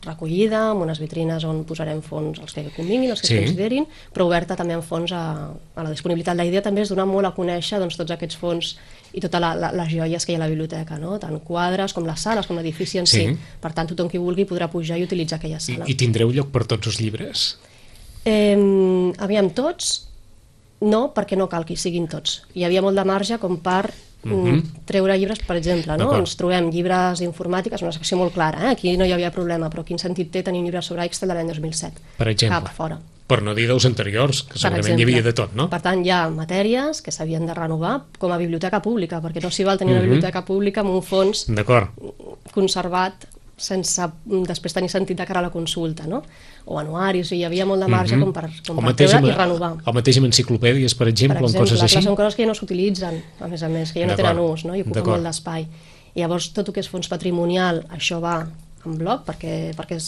recollida, 0.05 0.71
amb 0.73 0.83
unes 0.85 0.99
vitrines 1.01 1.45
on 1.49 1.63
posarem 1.65 2.03
fons 2.05 2.41
els 2.43 2.53
que 2.53 2.67
convinguin, 2.77 3.11
els 3.15 3.23
que 3.23 3.29
Sí. 3.31 3.39
considerin, 3.39 3.87
però 4.13 4.27
oberta 4.27 4.57
també 4.57 4.75
amb 4.75 4.85
fons 4.85 5.13
a, 5.13 5.51
a 5.75 5.83
la 5.83 5.91
disponibilitat. 5.91 6.37
La 6.37 6.45
idea 6.45 6.61
també 6.63 6.83
és 6.83 6.91
donar 6.91 7.07
molt 7.07 7.27
a 7.27 7.33
conèixer 7.35 7.79
doncs, 7.81 7.97
tots 7.97 8.11
aquests 8.11 8.37
fons 8.37 8.77
i 9.15 9.23
totes 9.23 9.41
les 9.79 9.93
joies 9.93 10.27
que 10.27 10.33
hi 10.33 10.37
ha 10.37 10.41
a 10.41 10.45
la 10.45 10.51
biblioteca, 10.51 10.99
no? 10.99 11.19
tant 11.23 11.39
quadres 11.47 11.95
com 11.95 12.07
les 12.07 12.21
sales, 12.21 12.47
com 12.47 12.59
l'edifici 12.59 12.99
en 12.99 13.07
Sí. 13.07 13.21
si. 13.29 13.37
Per 13.63 13.73
tant, 13.73 13.89
tothom 13.89 14.11
qui 14.11 14.19
vulgui 14.19 14.45
podrà 14.45 14.69
pujar 14.71 14.99
i 14.99 15.05
utilitzar 15.07 15.39
aquella 15.39 15.61
I, 15.61 15.61
sala. 15.61 15.85
I 15.87 15.95
tindreu 15.95 16.33
lloc 16.35 16.51
per 16.51 16.65
tots 16.67 16.91
els 16.91 17.01
llibres. 17.01 17.45
Eh, 18.25 19.13
aviam, 19.19 19.51
tots, 19.55 20.09
no, 20.81 21.13
perquè 21.15 21.37
no 21.37 21.49
cal 21.49 21.65
que 21.65 21.75
hi 21.75 21.81
siguin 21.81 22.09
tots. 22.09 22.43
Hi 22.55 22.65
havia 22.65 22.83
molt 22.83 22.97
de 22.99 23.05
marge 23.05 23.39
com 23.39 23.61
per 23.63 23.93
mm 24.25 24.63
treure 24.85 25.17
llibres, 25.17 25.39
per 25.45 25.57
exemple, 25.57 25.97
no? 25.97 26.11
Ens 26.17 26.35
trobem 26.37 26.71
llibres 26.73 27.21
d'informàtica, 27.21 27.77
és 27.77 27.83
una 27.83 27.93
secció 27.93 28.17
molt 28.21 28.35
clara, 28.35 28.67
eh? 28.67 28.71
aquí 28.73 28.97
no 28.97 29.05
hi 29.05 29.13
havia 29.13 29.31
problema, 29.33 29.71
però 29.73 29.85
quin 29.85 29.99
sentit 29.99 30.31
té 30.31 30.43
tenir 30.43 30.61
un 30.61 30.67
llibre 30.67 30.83
sobre 30.83 31.05
Excel 31.05 31.29
de 31.29 31.35
l'any 31.35 31.49
2007? 31.49 32.01
Per 32.19 32.29
exemple. 32.29 32.59
Cap, 32.59 32.75
fora. 32.77 32.99
Per 33.25 33.39
no 33.41 33.55
dir 33.57 33.65
dels 33.71 33.87
anteriors, 33.89 34.43
que 34.45 34.59
segurament 34.59 34.85
exemple. 34.85 35.01
hi 35.01 35.07
havia 35.07 35.23
de 35.25 35.33
tot, 35.37 35.55
no? 35.57 35.69
Per 35.73 35.81
tant, 35.85 36.03
hi 36.05 36.11
ha 36.13 36.27
matèries 36.29 37.01
que 37.01 37.13
s'havien 37.15 37.47
de 37.49 37.55
renovar 37.57 37.95
com 38.21 38.35
a 38.35 38.41
biblioteca 38.41 38.83
pública, 38.85 39.23
perquè 39.25 39.41
no 39.41 39.53
s'hi 39.55 39.65
val 39.65 39.81
tenir 39.81 39.97
una 39.97 40.05
biblioteca 40.05 40.45
pública 40.45 40.85
amb 40.85 40.93
un 40.93 41.01
fons 41.05 41.47
conservat 42.53 43.25
sense 43.57 44.03
mm, 44.03 44.43
després 44.49 44.75
tenir 44.75 44.91
sentit 44.91 45.19
de 45.19 45.27
cara 45.27 45.41
a 45.41 45.47
la 45.47 45.53
consulta, 45.55 46.09
no? 46.11 46.23
O 46.67 46.79
anuaris, 46.81 47.31
i 47.33 47.41
hi 47.41 47.45
havia 47.47 47.67
molt 47.69 47.85
de 47.85 47.89
marge 47.91 48.19
com 48.19 48.33
per, 48.35 48.49
com 48.67 48.81
per 48.81 48.87
mateix, 48.91 49.15
treure 49.15 49.31
i 49.31 49.37
renovar. 49.37 49.71
el 49.79 49.97
mateix 49.97 50.19
amb 50.21 50.29
enciclopèdies, 50.31 50.97
per 50.99 51.09
exemple, 51.13 51.39
per 51.39 51.49
exemple, 51.49 51.69
coses 51.71 51.85
així. 51.87 52.03
són 52.03 52.19
coses 52.19 52.37
que 52.37 52.45
ja 52.45 52.51
no 52.51 52.57
s'utilitzen, 52.59 53.21
a 53.41 53.51
més 53.51 53.63
a 53.63 53.71
més, 53.71 53.95
que 53.95 54.03
ja 54.03 54.11
no 54.11 54.19
tenen 54.19 54.43
ús, 54.43 54.67
no? 54.67 54.75
i 54.75 54.83
ocupen 54.83 55.07
molt 55.15 55.31
d'espai. 55.31 55.69
Llavors, 56.19 56.51
tot 56.55 56.71
el 56.71 56.77
que 56.77 56.83
és 56.83 56.91
fons 56.91 57.11
patrimonial, 57.11 57.83
això 57.95 58.21
va 58.23 58.37
en 58.85 58.99
bloc, 59.01 59.25
perquè, 59.29 59.55
perquè, 59.79 59.99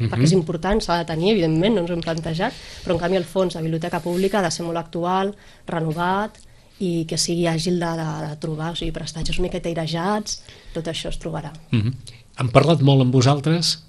és, 0.00 0.06
Mhm. 0.06 0.10
perquè 0.10 0.24
és 0.24 0.32
important, 0.32 0.80
s'ha 0.82 0.98
de 0.98 1.04
tenir, 1.04 1.32
evidentment, 1.32 1.74
no 1.74 1.80
ens 1.82 1.90
ho 1.90 1.94
hem 1.94 2.00
plantejat, 2.00 2.52
però 2.84 2.92
en 2.92 2.98
canvi 2.98 3.16
el 3.16 3.24
fons 3.24 3.54
de 3.54 3.60
biblioteca 3.62 4.00
pública 4.00 4.38
ha 4.38 4.42
de 4.42 4.50
ser 4.50 4.64
molt 4.64 4.78
actual, 4.78 5.34
renovat, 5.66 6.38
i 6.80 7.04
que 7.04 7.18
sigui 7.18 7.44
àgil 7.46 7.78
de, 7.78 7.90
de, 7.96 8.28
de 8.30 8.36
trobar, 8.40 8.72
o 8.72 8.76
sigui, 8.76 8.90
prestatges 8.90 9.38
una 9.38 9.48
miqueta 9.48 9.68
airejats, 9.68 10.42
tot 10.72 10.86
això 10.86 11.08
es 11.10 11.18
trobarà. 11.20 11.52
Mhm. 11.70 11.92
Han 12.36 12.48
parlat 12.48 12.80
molt 12.80 13.02
amb 13.02 13.12
vosaltres 13.12 13.84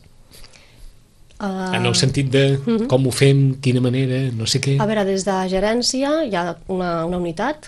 Uh, 1.42 1.74
en 1.74 1.86
el 1.90 1.96
sentit 1.98 2.28
de 2.30 2.60
com 2.88 3.08
ho 3.08 3.12
fem, 3.12 3.56
quina 3.66 3.82
manera, 3.82 4.30
no 4.38 4.46
sé 4.46 4.60
què. 4.62 4.76
A 4.80 4.86
veure, 4.86 5.02
des 5.08 5.24
de 5.26 5.32
gerència 5.50 6.12
hi 6.28 6.36
ha 6.38 6.56
una, 6.70 7.04
una 7.08 7.18
unitat 7.18 7.66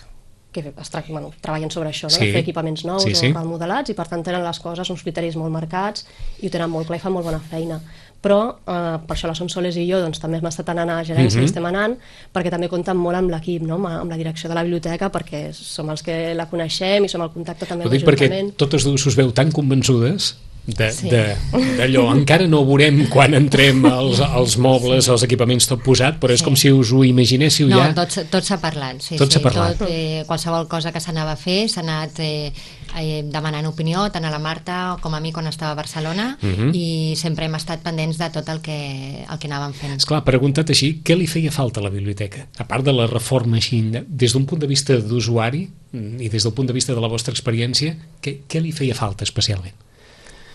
que 0.53 0.61
es 0.79 0.89
tra 0.93 1.01
bueno, 1.07 1.31
treballen 1.41 1.71
sobre 1.71 1.89
això, 1.89 2.03
no? 2.03 2.09
Sí. 2.13 2.27
de 2.27 2.33
fer 2.35 2.41
equipaments 2.43 2.83
nous 2.85 3.01
Sí, 3.01 3.13
o 3.13 3.15
sí. 3.15 3.31
remodelats 3.33 3.89
i 3.89 3.95
per 3.97 4.05
tant 4.07 4.21
tenen 4.21 4.43
les 4.45 4.59
coses, 4.61 4.87
uns 4.93 5.01
criteris 5.01 5.35
molt 5.35 5.49
marcats 5.51 6.05
i 6.43 6.45
ho 6.45 6.51
tenen 6.53 6.69
molt 6.69 6.85
clar 6.85 6.99
i 6.99 7.01
fan 7.01 7.13
molt 7.15 7.25
bona 7.25 7.39
feina 7.39 7.79
però 8.23 8.37
eh, 8.55 8.97
per 9.05 9.17
això 9.17 9.27
la 9.27 9.35
Som 9.35 9.49
Soles 9.51 9.75
i 9.75 9.83
jo 9.89 9.99
doncs, 9.99 10.21
també 10.23 10.37
hem 10.39 10.47
estat 10.47 10.69
anant 10.71 10.89
a 10.95 11.01
gerència 11.03 11.41
Mhm. 11.41 11.43
i 11.43 11.49
estem 11.51 11.65
anant 11.67 11.97
perquè 12.33 12.49
també 12.49 12.69
compten 12.71 12.95
molt 12.97 13.17
amb 13.19 13.29
l'equip, 13.29 13.61
no? 13.67 13.75
amb, 13.75 13.85
amb 13.87 14.09
la 14.11 14.17
direcció 14.17 14.47
de 14.49 14.55
la 14.55 14.63
biblioteca 14.63 15.11
perquè 15.11 15.51
som 15.53 15.89
els 15.91 16.01
que 16.01 16.33
la 16.33 16.45
coneixem 16.47 17.03
i 17.03 17.09
som 17.09 17.21
el 17.21 17.29
contacte 17.35 17.65
també 17.67 17.83
Ho 17.83 17.87
amb 17.89 17.97
dic 17.97 18.07
perquè 18.07 18.29
l'Ajuntament 18.29 18.55
totes 18.55 18.83
dues 18.87 19.05
us 19.05 19.15
veu 19.19 19.31
tan 19.33 19.51
convençudes 19.51 20.37
de- 20.65 20.91
Sí. 20.93 21.09
de- 21.09 21.35
d'allò. 21.77 22.05
Encara 22.15 22.47
no 22.47 22.63
veurem 22.65 23.09
quan 23.09 23.33
entrem 23.33 23.83
als, 23.85 24.21
als 24.21 24.55
mobles, 24.57 25.09
als 25.09 25.23
equipaments 25.23 25.67
tot 25.67 25.81
posat, 25.83 26.15
però 26.21 26.31
és 26.31 26.39
Sí. 26.39 26.45
com 26.45 26.55
si 26.55 26.71
us 26.71 26.93
ho 26.93 27.03
imaginéssiu 27.03 27.67
No, 27.67 27.79
ja. 27.79 27.93
tot, 27.93 28.07
s- 28.09 28.25
tot 28.31 28.41
s'ha 28.45 28.61
parlat, 28.61 29.01
sí, 29.01 29.17
Tot 29.17 29.27
sí. 29.27 29.33
s'ha 29.33 29.41
parlat. 29.43 29.77
Tot, 29.77 29.89
eh, 29.91 30.23
qualsevol 30.25 30.69
cosa 30.69 30.93
que 30.93 31.01
s'anava 31.01 31.33
a 31.33 31.35
fer 31.35 31.67
s'ha 31.67 31.81
anat 31.81 32.11
eh, 32.19 32.53
eh, 32.99 33.23
demanant 33.25 33.65
opinió 33.67 34.03
tant 34.11 34.25
a 34.25 34.31
la 34.31 34.39
Marta 34.39 34.97
com 35.01 35.13
a 35.15 35.19
mi 35.19 35.31
quan 35.33 35.47
estava 35.47 35.71
a 35.71 35.75
Barcelona 35.75 36.37
Mhm. 36.41 36.71
i 36.73 37.13
sempre 37.17 37.45
hem 37.45 37.55
estat 37.55 37.81
pendents 37.83 38.17
de 38.17 38.29
tot 38.29 38.49
el 38.49 38.61
que, 38.61 39.25
el 39.29 39.39
que 39.39 39.47
anàvem 39.47 39.73
fent. 39.73 39.97
Esclar, 39.97 40.23
preguntat 40.23 40.69
així, 40.69 41.01
què 41.03 41.15
li 41.17 41.27
feia 41.27 41.51
falta 41.51 41.79
a 41.79 41.83
la 41.83 41.89
biblioteca? 41.89 42.47
A 42.57 42.67
part 42.67 42.83
de 42.85 42.93
la 42.93 43.07
reforma 43.07 43.57
així, 43.57 43.81
de- 43.91 44.05
des 44.07 44.33
d'un 44.33 44.45
punt 44.45 44.59
de 44.61 44.67
vista 44.67 44.95
d'usuari 44.97 45.69
mm, 45.91 46.21
i 46.21 46.29
des 46.29 46.43
del 46.43 46.53
punt 46.53 46.67
de 46.67 46.73
vista 46.73 46.93
de 46.93 47.01
la 47.01 47.07
vostra 47.07 47.31
experiència, 47.33 47.95
què, 48.21 48.41
què 48.47 48.61
li 48.61 48.71
feia 48.71 48.95
falta 48.95 49.23
especialment? 49.23 49.73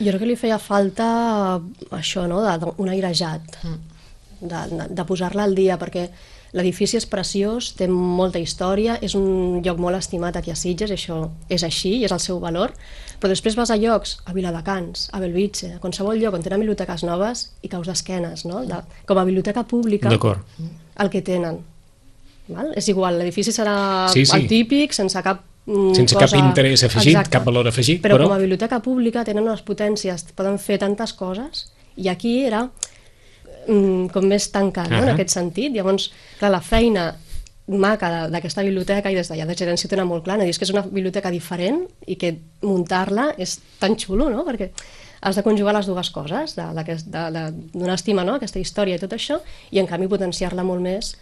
Jo 0.01 0.11
crec 0.13 0.21
que 0.21 0.27
li 0.27 0.37
feia 0.37 0.59
falta 0.59 1.59
això, 1.91 2.27
no?, 2.29 2.41
de, 2.43 2.59
de, 2.59 2.73
un 2.79 2.89
airejat, 2.89 3.43
de, 4.41 4.49
de, 4.71 4.87
de 4.95 5.05
posar-la 5.05 5.43
al 5.45 5.55
dia, 5.55 5.77
perquè 5.79 6.09
l'edifici 6.57 6.97
és 6.97 7.07
preciós, 7.07 7.73
té 7.77 7.89
molta 7.89 8.39
història, 8.41 8.99
és 9.05 9.15
un 9.19 9.61
lloc 9.65 9.79
molt 9.79 9.99
estimat 9.99 10.37
aquí 10.37 10.51
a 10.51 10.57
Sitges, 10.57 10.91
això 10.95 11.29
és 11.53 11.65
així 11.67 11.99
i 11.99 12.05
és 12.09 12.13
el 12.15 12.21
seu 12.21 12.39
valor, 12.41 12.73
però 13.21 13.29
després 13.33 13.57
vas 13.59 13.71
a 13.71 13.77
llocs, 13.77 14.19
a 14.25 14.33
Viladecans, 14.33 15.09
a 15.13 15.21
Belvitge, 15.21 15.75
a 15.75 15.81
qualsevol 15.83 16.19
lloc 16.21 16.35
on 16.39 16.43
tenen 16.47 16.61
biblioteques 16.65 17.05
noves 17.05 17.51
i 17.63 17.69
caus 17.69 17.87
d'esquenes, 17.91 18.47
no? 18.49 18.65
De, 18.65 18.81
com 19.07 19.19
a 19.19 19.25
biblioteca 19.29 19.65
pública, 19.69 20.09
el 20.99 21.11
que 21.11 21.23
tenen. 21.23 21.61
Val? 22.49 22.73
És 22.81 22.89
igual, 22.89 23.19
l'edifici 23.21 23.53
serà 23.53 24.09
Sí, 24.09 24.25
sí. 24.25 24.37
el 24.39 24.47
típic, 24.49 24.95
sense 24.97 25.21
cap 25.23 25.43
mm, 25.67 25.93
Sense 25.99 26.17
cap 26.17 26.33
interès 26.39 26.85
afegit, 26.87 27.29
cap 27.29 27.45
valor 27.45 27.69
afegit, 27.69 28.01
però, 28.01 28.17
però- 28.17 28.31
com 28.31 28.37
a 28.39 28.39
biblioteca 28.41 28.79
pública 28.81 29.25
tenen 29.25 29.45
unes 29.45 29.61
potències, 29.61 30.25
poden 30.35 30.57
fer 30.59 30.79
tantes 30.81 31.13
coses, 31.13 31.67
i 31.99 32.09
aquí 32.09 32.39
era 32.47 32.71
mm, 33.69 34.11
com 34.15 34.27
més 34.27 34.51
tancat, 34.51 34.91
no? 34.91 35.03
en 35.03 35.11
Ahà. 35.11 35.15
aquest 35.15 35.37
sentit. 35.37 35.73
Llavors, 35.77 36.11
clar, 36.41 36.51
la 36.57 36.65
feina 36.65 37.13
maca 37.69 38.29
d'aquesta 38.33 38.65
biblioteca 38.65 39.11
i 39.13 39.17
des 39.19 39.29
d'allà 39.29 39.45
de 39.49 39.57
gerència 39.57 39.89
ho 39.89 39.93
tenen 39.93 40.09
molt 40.09 40.25
clar, 40.25 40.39
no? 40.41 40.47
I 40.47 40.53
és 40.55 40.59
que 40.59 40.65
és 40.65 40.73
una 40.73 40.87
biblioteca 40.87 41.31
diferent 41.31 41.83
i 42.07 42.17
que 42.17 42.33
muntar-la 42.65 43.35
és 43.37 43.59
tan 43.81 43.97
xulo, 44.01 44.31
no? 44.33 44.45
perquè 44.47 44.71
has 45.21 45.37
de 45.37 45.43
conjugar 45.43 45.75
les 45.77 45.89
dues 45.91 46.11
coses, 46.15 46.55
d'una 46.57 47.95
estima, 47.95 48.25
no? 48.25 48.39
aquesta 48.39 48.63
història 48.63 48.97
i 48.97 49.03
tot 49.03 49.13
això, 49.13 49.41
i 49.71 49.83
en 49.83 49.89
canvi 49.91 50.09
potenciar-la 50.09 50.65
molt 50.65 50.81
més 50.81 51.17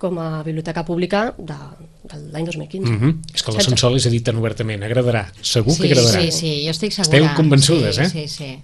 com 0.00 0.18
a 0.20 0.42
biblioteca 0.44 0.82
pública 0.84 1.30
de, 1.38 1.56
de 2.04 2.18
l'any 2.32 2.44
2015. 2.44 2.90
Mm 2.90 2.98
-hmm. 3.00 3.34
És 3.34 3.42
que 3.42 3.52
la 3.52 3.60
Setze. 3.60 3.70
Sonsoles 3.70 4.06
ha 4.06 4.10
dit 4.10 4.24
tan 4.24 4.36
obertament, 4.36 4.82
agradarà, 4.82 5.26
segur 5.40 5.72
sí, 5.72 5.82
que 5.82 5.92
agradarà. 5.92 6.20
Sí, 6.20 6.32
sí, 6.32 6.64
jo 6.64 6.70
estic 6.70 6.92
segura. 6.92 7.16
Esteu 7.16 7.36
convençudes, 7.36 7.96
sí, 7.96 8.02
eh? 8.02 8.08
Sí, 8.08 8.28
sí, 8.28 8.58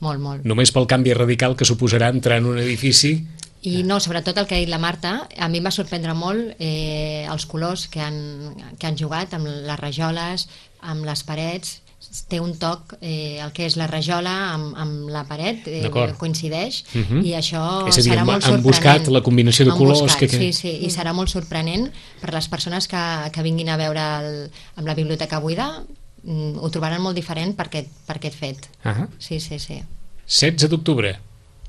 molt, 0.00 0.20
molt. 0.20 0.44
Només 0.44 0.72
pel 0.72 0.86
canvi 0.86 1.14
radical 1.14 1.56
que 1.56 1.64
suposarà 1.64 2.10
entrar 2.12 2.38
en 2.38 2.46
un 2.46 2.58
edifici 2.58 3.26
I 3.66 3.82
no, 3.82 3.98
sobretot 3.98 4.36
el 4.38 4.46
que 4.46 4.54
ha 4.54 4.58
dit 4.58 4.68
la 4.68 4.78
Marta, 4.78 5.26
a 5.38 5.48
mi 5.48 5.58
em 5.58 5.64
va 5.66 5.72
sorprendre 5.74 6.12
molt 6.14 6.52
eh, 6.60 7.26
els 7.32 7.46
colors 7.50 7.88
que 7.90 7.98
han, 8.00 8.54
que 8.78 8.86
han 8.86 8.96
jugat 8.96 9.32
amb 9.34 9.46
les 9.48 9.80
rajoles, 9.80 10.44
amb 10.86 11.04
les 11.08 11.22
parets, 11.26 11.80
té 12.28 12.38
un 12.38 12.52
toc, 12.60 12.94
eh, 13.00 13.40
el 13.42 13.50
que 13.56 13.66
és 13.66 13.74
la 13.80 13.88
rajola 13.90 14.52
amb, 14.52 14.76
amb 14.78 15.08
la 15.10 15.24
paret 15.26 15.66
eh, 15.66 15.90
coincideix 16.20 16.84
Mhm. 16.94 17.24
i 17.24 17.32
això 17.34 17.88
És 17.88 17.98
a 17.98 18.02
dir, 18.02 18.12
serà 18.12 18.24
molt 18.24 18.36
han 18.36 18.42
sorprenent. 18.42 18.62
buscat 18.62 19.08
la 19.08 19.22
combinació 19.22 19.64
de 19.64 19.72
Han 19.72 19.78
colors 19.78 20.02
buscat, 20.02 20.20
que- 20.20 20.28
que- 20.28 20.38
Sí, 20.38 20.52
sí, 20.52 20.68
i 20.86 20.90
serà 20.90 21.12
molt 21.12 21.28
sorprenent 21.28 21.90
per 22.20 22.32
les 22.34 22.46
persones 22.48 22.86
que, 22.86 23.02
que 23.32 23.42
vinguin 23.42 23.68
a 23.70 23.76
veure 23.76 24.00
el, 24.20 24.50
amb 24.76 24.86
la 24.86 24.94
biblioteca 24.94 25.40
buida, 25.40 25.82
ho 26.26 26.70
trobaran 26.74 27.00
molt 27.02 27.14
diferent 27.16 27.54
per 27.56 27.66
aquest, 27.68 27.88
per 28.06 28.16
aquest 28.18 28.34
fet. 28.38 28.68
Ah, 28.84 29.06
Sí, 29.18 29.38
sí, 29.40 29.58
sí. 29.58 29.82
16 30.26 30.68
d'octubre. 30.70 31.16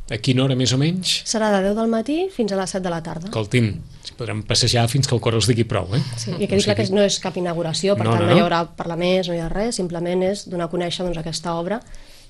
A 0.09 0.17
quina 0.23 0.45
hora 0.45 0.55
més 0.55 0.71
o 0.71 0.77
menys? 0.79 1.17
Serà 1.27 1.49
de 1.51 1.59
10 1.65 1.75
del 1.75 1.89
matí 1.91 2.29
fins 2.33 2.51
a 2.53 2.55
les 2.55 2.69
7 2.71 2.81
de 2.85 2.89
la 2.93 3.01
tarda. 3.03 3.27
Escoltin, 3.27 3.81
si 4.07 4.13
podrem 4.15 4.39
passejar 4.47 4.85
fins 4.87 5.05
que 5.05 5.13
el 5.13 5.19
cor 5.21 5.35
els 5.35 5.47
digui 5.51 5.65
prou, 5.67 5.89
eh? 5.97 6.01
Sí, 6.15 6.31
I 6.39 6.47
quedi 6.47 6.63
clar 6.63 6.77
que 6.79 6.85
no 6.95 7.01
és 7.03 7.19
cap 7.19 7.35
inauguració, 7.37 7.97
per 7.99 8.05
No, 8.07 8.13
tant 8.15 8.23
no, 8.23 8.29
no, 8.29 8.37
hi 8.37 8.39
no. 8.39 8.45
haurà 8.45 8.61
parlaments, 8.77 9.27
no 9.27 9.35
hi 9.35 9.41
ha 9.43 9.49
res, 9.51 9.75
simplement 9.75 10.23
és 10.23 10.45
donar 10.47 10.69
a 10.69 10.71
conèixer 10.71 11.03
doncs, 11.03 11.17
aquesta 11.19 11.53
obra 11.59 11.81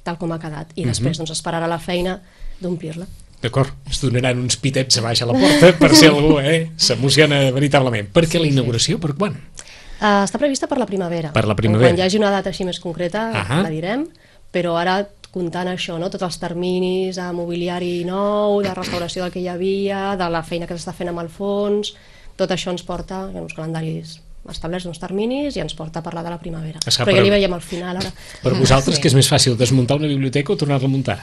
tal 0.03 0.17
com 0.17 0.31
ha 0.33 0.39
quedat 0.39 0.71
i 0.75 0.81
Mhm. 0.85 0.87
després 0.89 1.17
doncs, 1.21 1.31
esperarà 1.31 1.67
la 1.67 1.77
feina 1.79 2.19
d'omplir-la. 2.59 3.05
D'acord, 3.43 3.69
es 3.87 4.01
donaran 4.01 4.39
uns 4.39 4.57
pitets 4.57 4.97
a 4.97 5.01
baix 5.01 5.21
a 5.21 5.25
la 5.27 5.33
porta 5.33 5.77
per 5.77 5.93
si 5.95 6.07
algú 6.07 6.39
eh, 6.39 6.71
s'emociona 6.75 7.51
veritablement. 7.51 8.09
Per 8.09 8.23
què 8.25 8.39
la 8.41 8.47
inauguració? 8.47 8.97
Per 8.99 9.13
quan? 9.13 9.37
Uh, 9.97 10.23
està 10.23 10.37
prevista 10.37 10.67
per 10.69 10.77
la 10.77 10.85
primavera. 10.85 11.31
Per 11.33 11.45
la 11.49 11.55
primavera. 11.57 11.89
Quan 11.89 11.97
hi 11.97 12.05
hagi 12.05 12.19
una 12.19 12.29
data 12.33 12.51
així 12.53 12.65
més 12.67 12.79
concreta 12.79 13.31
Ahà. 13.33 13.63
la 13.65 13.71
direm, 13.73 14.05
però 14.53 14.75
ara 14.77 14.99
comptant 15.33 15.69
això, 15.71 15.97
no? 15.99 16.09
tots 16.13 16.23
els 16.25 16.37
terminis 16.41 17.17
de 17.17 17.25
mobiliari 17.35 18.03
nou, 18.07 18.61
de 18.65 18.73
restauració 18.73 19.25
del 19.25 19.33
que 19.33 19.41
hi 19.41 19.49
havia, 19.51 20.15
de 20.17 20.29
la 20.33 20.43
feina 20.45 20.69
que 20.69 20.77
s'està 20.77 20.93
fent 20.95 21.11
amb 21.11 21.21
el 21.25 21.29
fons, 21.33 21.95
tot 22.37 22.53
això 22.53 22.71
ens 22.73 22.85
porta, 22.85 23.25
ha 23.27 23.43
uns 23.43 23.57
calendaris 23.57 24.19
establerts 24.47 24.85
uns 24.87 24.99
terminis 25.01 25.57
i 25.57 25.59
ens 25.59 25.73
porta 25.75 25.99
a 25.99 26.03
parlar 26.05 26.23
de 26.23 26.31
la 26.31 26.37
primavera. 26.39 26.79
Es 26.85 26.95
fa 26.95 27.03
Però 27.03 27.11
per- 27.11 27.17
ja 27.19 27.25
li 27.25 27.33
veiem 27.33 27.53
al 27.53 27.61
final 27.61 27.97
ara. 27.97 28.11
Per 28.43 28.53
vosaltres, 28.55 28.99
que 28.99 29.09
és 29.09 29.17
més 29.17 29.27
fàcil, 29.27 29.57
desmuntar 29.59 29.97
una 29.99 30.07
biblioteca 30.07 30.53
o 30.53 30.55
tornar-la 30.55 30.87
a 30.87 30.93
muntar? 30.93 31.17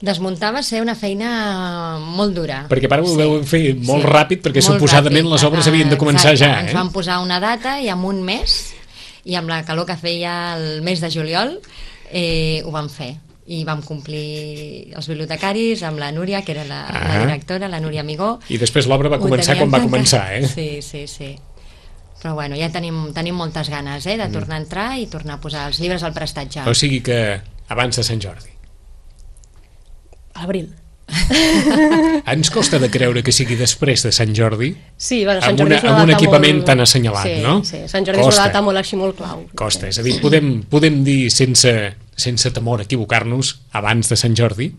Desmuntar 0.00 0.52
va 0.54 0.62
ser 0.62 0.78
una 0.80 0.94
feina 0.94 1.98
molt 1.98 2.34
dura. 2.36 2.60
Perquè 2.70 2.86
ara 2.90 3.02
ho 3.02 3.14
veu 3.18 3.32
fer 3.42 3.74
molt 3.82 4.04
Sí, 4.04 4.10
ràpid, 4.12 4.42
perquè 4.44 4.62
molt 4.62 4.76
suposadament 4.78 5.24
ràpid. 5.26 5.32
les 5.32 5.44
obres 5.48 5.66
havien 5.66 5.88
de 5.90 5.98
començar 5.98 6.30
Exacte, 6.36 6.44
ja, 6.54 6.60
Ens 6.62 6.70
eh? 6.70 6.74
van 6.76 6.92
posar 6.94 7.18
una 7.20 7.40
data 7.42 7.80
i 7.82 7.88
amb 7.90 8.04
un 8.06 8.22
mes, 8.22 8.74
i 9.24 9.34
amb 9.34 9.48
la 9.50 9.64
calor 9.66 9.86
que 9.86 9.96
feia 9.96 10.54
el 10.56 10.82
mes 10.82 11.00
de 11.02 11.10
juliol, 11.10 11.58
eh, 12.12 12.62
ho 12.64 12.70
vam 12.70 12.88
fer. 12.88 13.16
I 13.48 13.64
vam 13.64 13.80
complir 13.82 14.92
els 14.94 15.06
bibliotecaris 15.08 15.82
amb 15.82 15.98
la 15.98 16.12
Núria, 16.12 16.42
que 16.44 16.52
era 16.52 16.64
la, 16.68 16.82
la 16.92 17.14
Ah. 17.16 17.18
directora, 17.24 17.66
la 17.66 17.80
Núria 17.80 18.02
Amigó. 18.02 18.38
I 18.50 18.58
després 18.58 18.86
l'obra 18.86 19.08
va 19.08 19.16
Ho 19.16 19.20
començar 19.24 19.56
quan 19.56 19.70
va 19.72 19.78
tancat. 19.78 19.90
començar, 19.90 20.32
eh? 20.36 20.46
Sí, 20.46 20.82
sí, 20.82 21.06
sí. 21.08 21.34
Però 22.22 22.34
bueno, 22.34 22.54
ja 22.56 22.68
tenim, 22.70 23.12
tenim 23.14 23.34
moltes 23.34 23.68
ganes 23.70 24.04
eh, 24.06 24.16
de 24.18 24.28
tornar 24.28 24.56
a 24.58 24.60
entrar 24.60 24.98
i 24.98 25.06
tornar 25.06 25.34
a 25.38 25.40
posar 25.40 25.66
els 25.68 25.80
llibres 25.80 26.02
al 26.02 26.12
prestatge. 26.12 26.60
O 26.68 26.74
sigui 26.74 27.00
que 27.00 27.40
abans 27.68 27.96
de 27.96 28.04
Sant 28.04 28.20
Jordi. 28.20 28.50
A 30.38 30.44
l'abril. 30.44 30.68
Ens 32.28 32.50
costa 32.52 32.78
de 32.78 32.90
creure 32.92 33.22
que 33.24 33.32
sigui 33.32 33.56
després 33.58 34.02
de 34.04 34.10
Sant 34.14 34.34
Jordi, 34.36 34.70
Sí, 34.96 35.22
bueno, 35.24 35.40
Sant 35.40 35.54
Amb 35.54 35.62
Jordi 35.62 35.72
una- 35.72 35.78
és 35.78 35.84
una 35.86 35.94
amb 35.96 36.04
un 36.08 36.14
equipament 36.14 36.58
molt... 36.60 36.66
tan 36.68 36.82
assenyalat, 36.84 37.26
sí, 37.28 37.38
no? 37.42 37.54
Sí, 37.64 37.80
Sant 37.90 38.04
Jordi 38.06 38.20
Costa. 38.20 38.34
és 38.34 38.38
una 38.42 38.48
data 38.52 38.62
molt 38.66 38.80
així, 38.82 38.96
molt 39.00 39.16
clau. 39.16 39.46
costa. 39.56 39.88
És 39.88 39.98
a 39.98 40.04
dir, 40.04 40.18
podem, 40.22 40.62
podem 40.68 41.00
dir 41.06 41.30
sense, 41.34 41.72
sense 42.16 42.50
temor 42.54 42.80
a 42.84 42.86
equivocar-nos 42.88 43.54
abans 43.72 44.08
de 44.12 44.16
Sant 44.20 44.36
Jordi, 44.38 44.70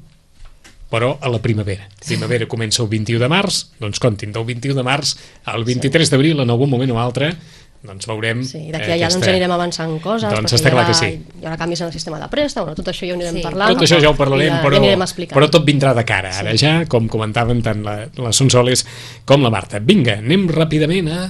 però 0.90 1.16
a 1.22 1.30
la 1.30 1.42
primavera. 1.42 1.88
Primavera 2.06 2.48
comença 2.50 2.82
el 2.84 2.90
21 2.90 3.20
de 3.22 3.30
març, 3.30 3.64
doncs 3.82 4.00
comptin, 4.02 4.32
del 4.34 4.46
21 4.46 4.76
de 4.78 4.84
març 4.86 5.16
al 5.46 5.66
23 5.66 6.10
d'abril, 6.14 6.40
en 6.42 6.50
algun 6.50 6.70
moment 6.70 6.92
o 6.96 7.00
altre, 7.02 7.34
doncs 7.84 8.08
veurem... 8.10 8.42
Sí, 8.44 8.66
d'aquí 8.74 8.90
eh, 8.90 8.94
a 8.94 8.98
allà 8.98 9.10
doncs 9.14 9.28
anirem 9.32 9.52
avançant 9.56 9.94
coses, 10.04 10.28
Doncs 10.36 10.56
està 10.58 10.72
clar 10.74 10.84
que 10.90 10.96
sí. 10.98 11.14
hi 11.40 11.46
haurà 11.46 11.56
canvis 11.62 11.80
en 11.80 11.88
el 11.88 11.94
sistema 11.96 12.20
de 12.20 12.28
préstec, 12.32 12.64
bueno, 12.66 12.76
tot 12.76 12.92
això 12.92 13.08
ja 13.08 13.14
ho 13.14 13.20
anirem 13.20 13.40
Sí. 13.40 13.44
parlant. 13.46 13.72
Tot 13.72 13.86
això 13.88 14.02
ja 14.04 14.12
ho 14.12 14.18
parlarem, 14.20 14.52
ja, 14.52 14.62
però, 14.66 14.82
ja 14.84 15.28
però 15.32 15.50
tot 15.50 15.64
vindrà 15.68 15.94
de 15.96 16.04
cara. 16.04 16.34
Ara 16.42 16.56
ja, 16.60 16.84
com 16.92 17.08
comentaven 17.08 17.62
tant 17.64 17.84
la, 17.86 17.96
la 18.20 18.34
Sonsoles 18.36 18.86
com 19.26 19.42
la 19.46 19.50
Marta. 19.54 19.80
Vinga, 19.80 20.20
anem 20.20 20.50
ràpidament 20.52 21.08
a 21.14 21.22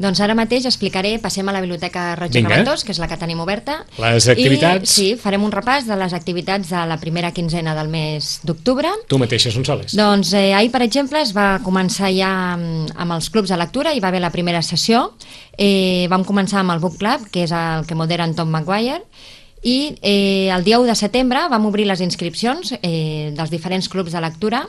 Doncs 0.00 0.20
ara 0.24 0.32
mateix 0.32 0.64
explicaré, 0.64 1.18
passem 1.20 1.44
a 1.50 1.52
la 1.52 1.60
Biblioteca 1.60 2.14
Roig 2.16 2.32
i 2.32 2.38
Vinga. 2.38 2.54
Reventós, 2.54 2.84
que 2.86 2.94
és 2.94 3.00
la 3.02 3.08
que 3.10 3.18
tenim 3.20 3.42
oberta. 3.44 3.82
Les 4.00 4.28
activitats. 4.32 4.94
I, 4.94 4.94
sí, 4.94 5.08
farem 5.20 5.44
un 5.44 5.52
repàs 5.52 5.84
de 5.88 5.98
les 6.00 6.14
activitats 6.16 6.70
de 6.72 6.84
la 6.88 6.96
primera 7.02 7.34
quinzena 7.36 7.74
del 7.76 7.90
mes 7.92 8.30
d'octubre. 8.48 8.94
tu 9.10 9.18
mateixa, 9.20 9.52
Sonsoles. 9.52 9.92
Doncs 9.98 10.32
eh, 10.32 10.54
ahir, 10.56 10.70
per 10.72 10.80
exemple, 10.86 11.20
es 11.20 11.34
va 11.36 11.58
començar 11.64 12.08
ja 12.16 12.30
amb, 12.54 12.94
amb 12.96 13.18
els 13.18 13.28
clubs 13.28 13.52
de 13.52 13.60
lectura, 13.60 13.92
hi 13.92 14.00
va 14.00 14.08
haver 14.08 14.24
la 14.24 14.32
primera 14.32 14.62
sessió. 14.64 15.10
Eh, 15.58 16.06
vam 16.08 16.24
començar 16.24 16.64
amb 16.64 16.72
el 16.72 16.80
Book 16.80 16.96
Club, 16.96 17.28
que 17.30 17.44
és 17.44 17.52
el 17.52 17.84
que 17.84 17.98
modera 17.98 18.24
en 18.24 18.32
Tom 18.38 18.48
Maguire, 18.48 19.02
i 19.62 19.98
eh, 20.00 20.48
el 20.54 20.64
dia 20.64 20.78
1 20.80 20.88
de 20.88 20.96
setembre 20.96 21.42
vam 21.52 21.66
obrir 21.68 21.84
les 21.88 22.00
inscripcions 22.00 22.72
eh, 22.80 23.32
dels 23.36 23.50
diferents 23.52 23.90
clubs 23.92 24.14
de 24.16 24.22
lectura 24.24 24.62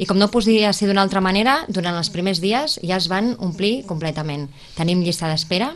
i 0.00 0.06
com 0.08 0.16
no 0.16 0.30
podia 0.32 0.72
ser 0.72 0.88
d'una 0.88 1.02
altra 1.04 1.20
manera, 1.20 1.60
durant 1.68 1.96
els 1.98 2.08
primers 2.08 2.40
dies 2.40 2.78
ja 2.80 2.96
es 2.96 3.10
van 3.12 3.34
omplir 3.44 3.84
completament. 3.88 4.48
Tenim 4.78 5.04
llista 5.04 5.28
d'espera 5.28 5.74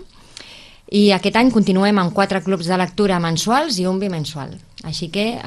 i 0.93 1.07
aquest 1.17 1.39
any 1.41 1.49
continuem 1.55 1.97
amb 2.03 2.13
quatre 2.13 2.43
clubs 2.45 2.69
de 2.69 2.77
lectura 2.77 3.17
mensuals 3.23 3.79
i 3.81 3.87
un 3.89 4.01
bimensual. 4.03 4.53
Així 4.85 5.09
que 5.09 5.39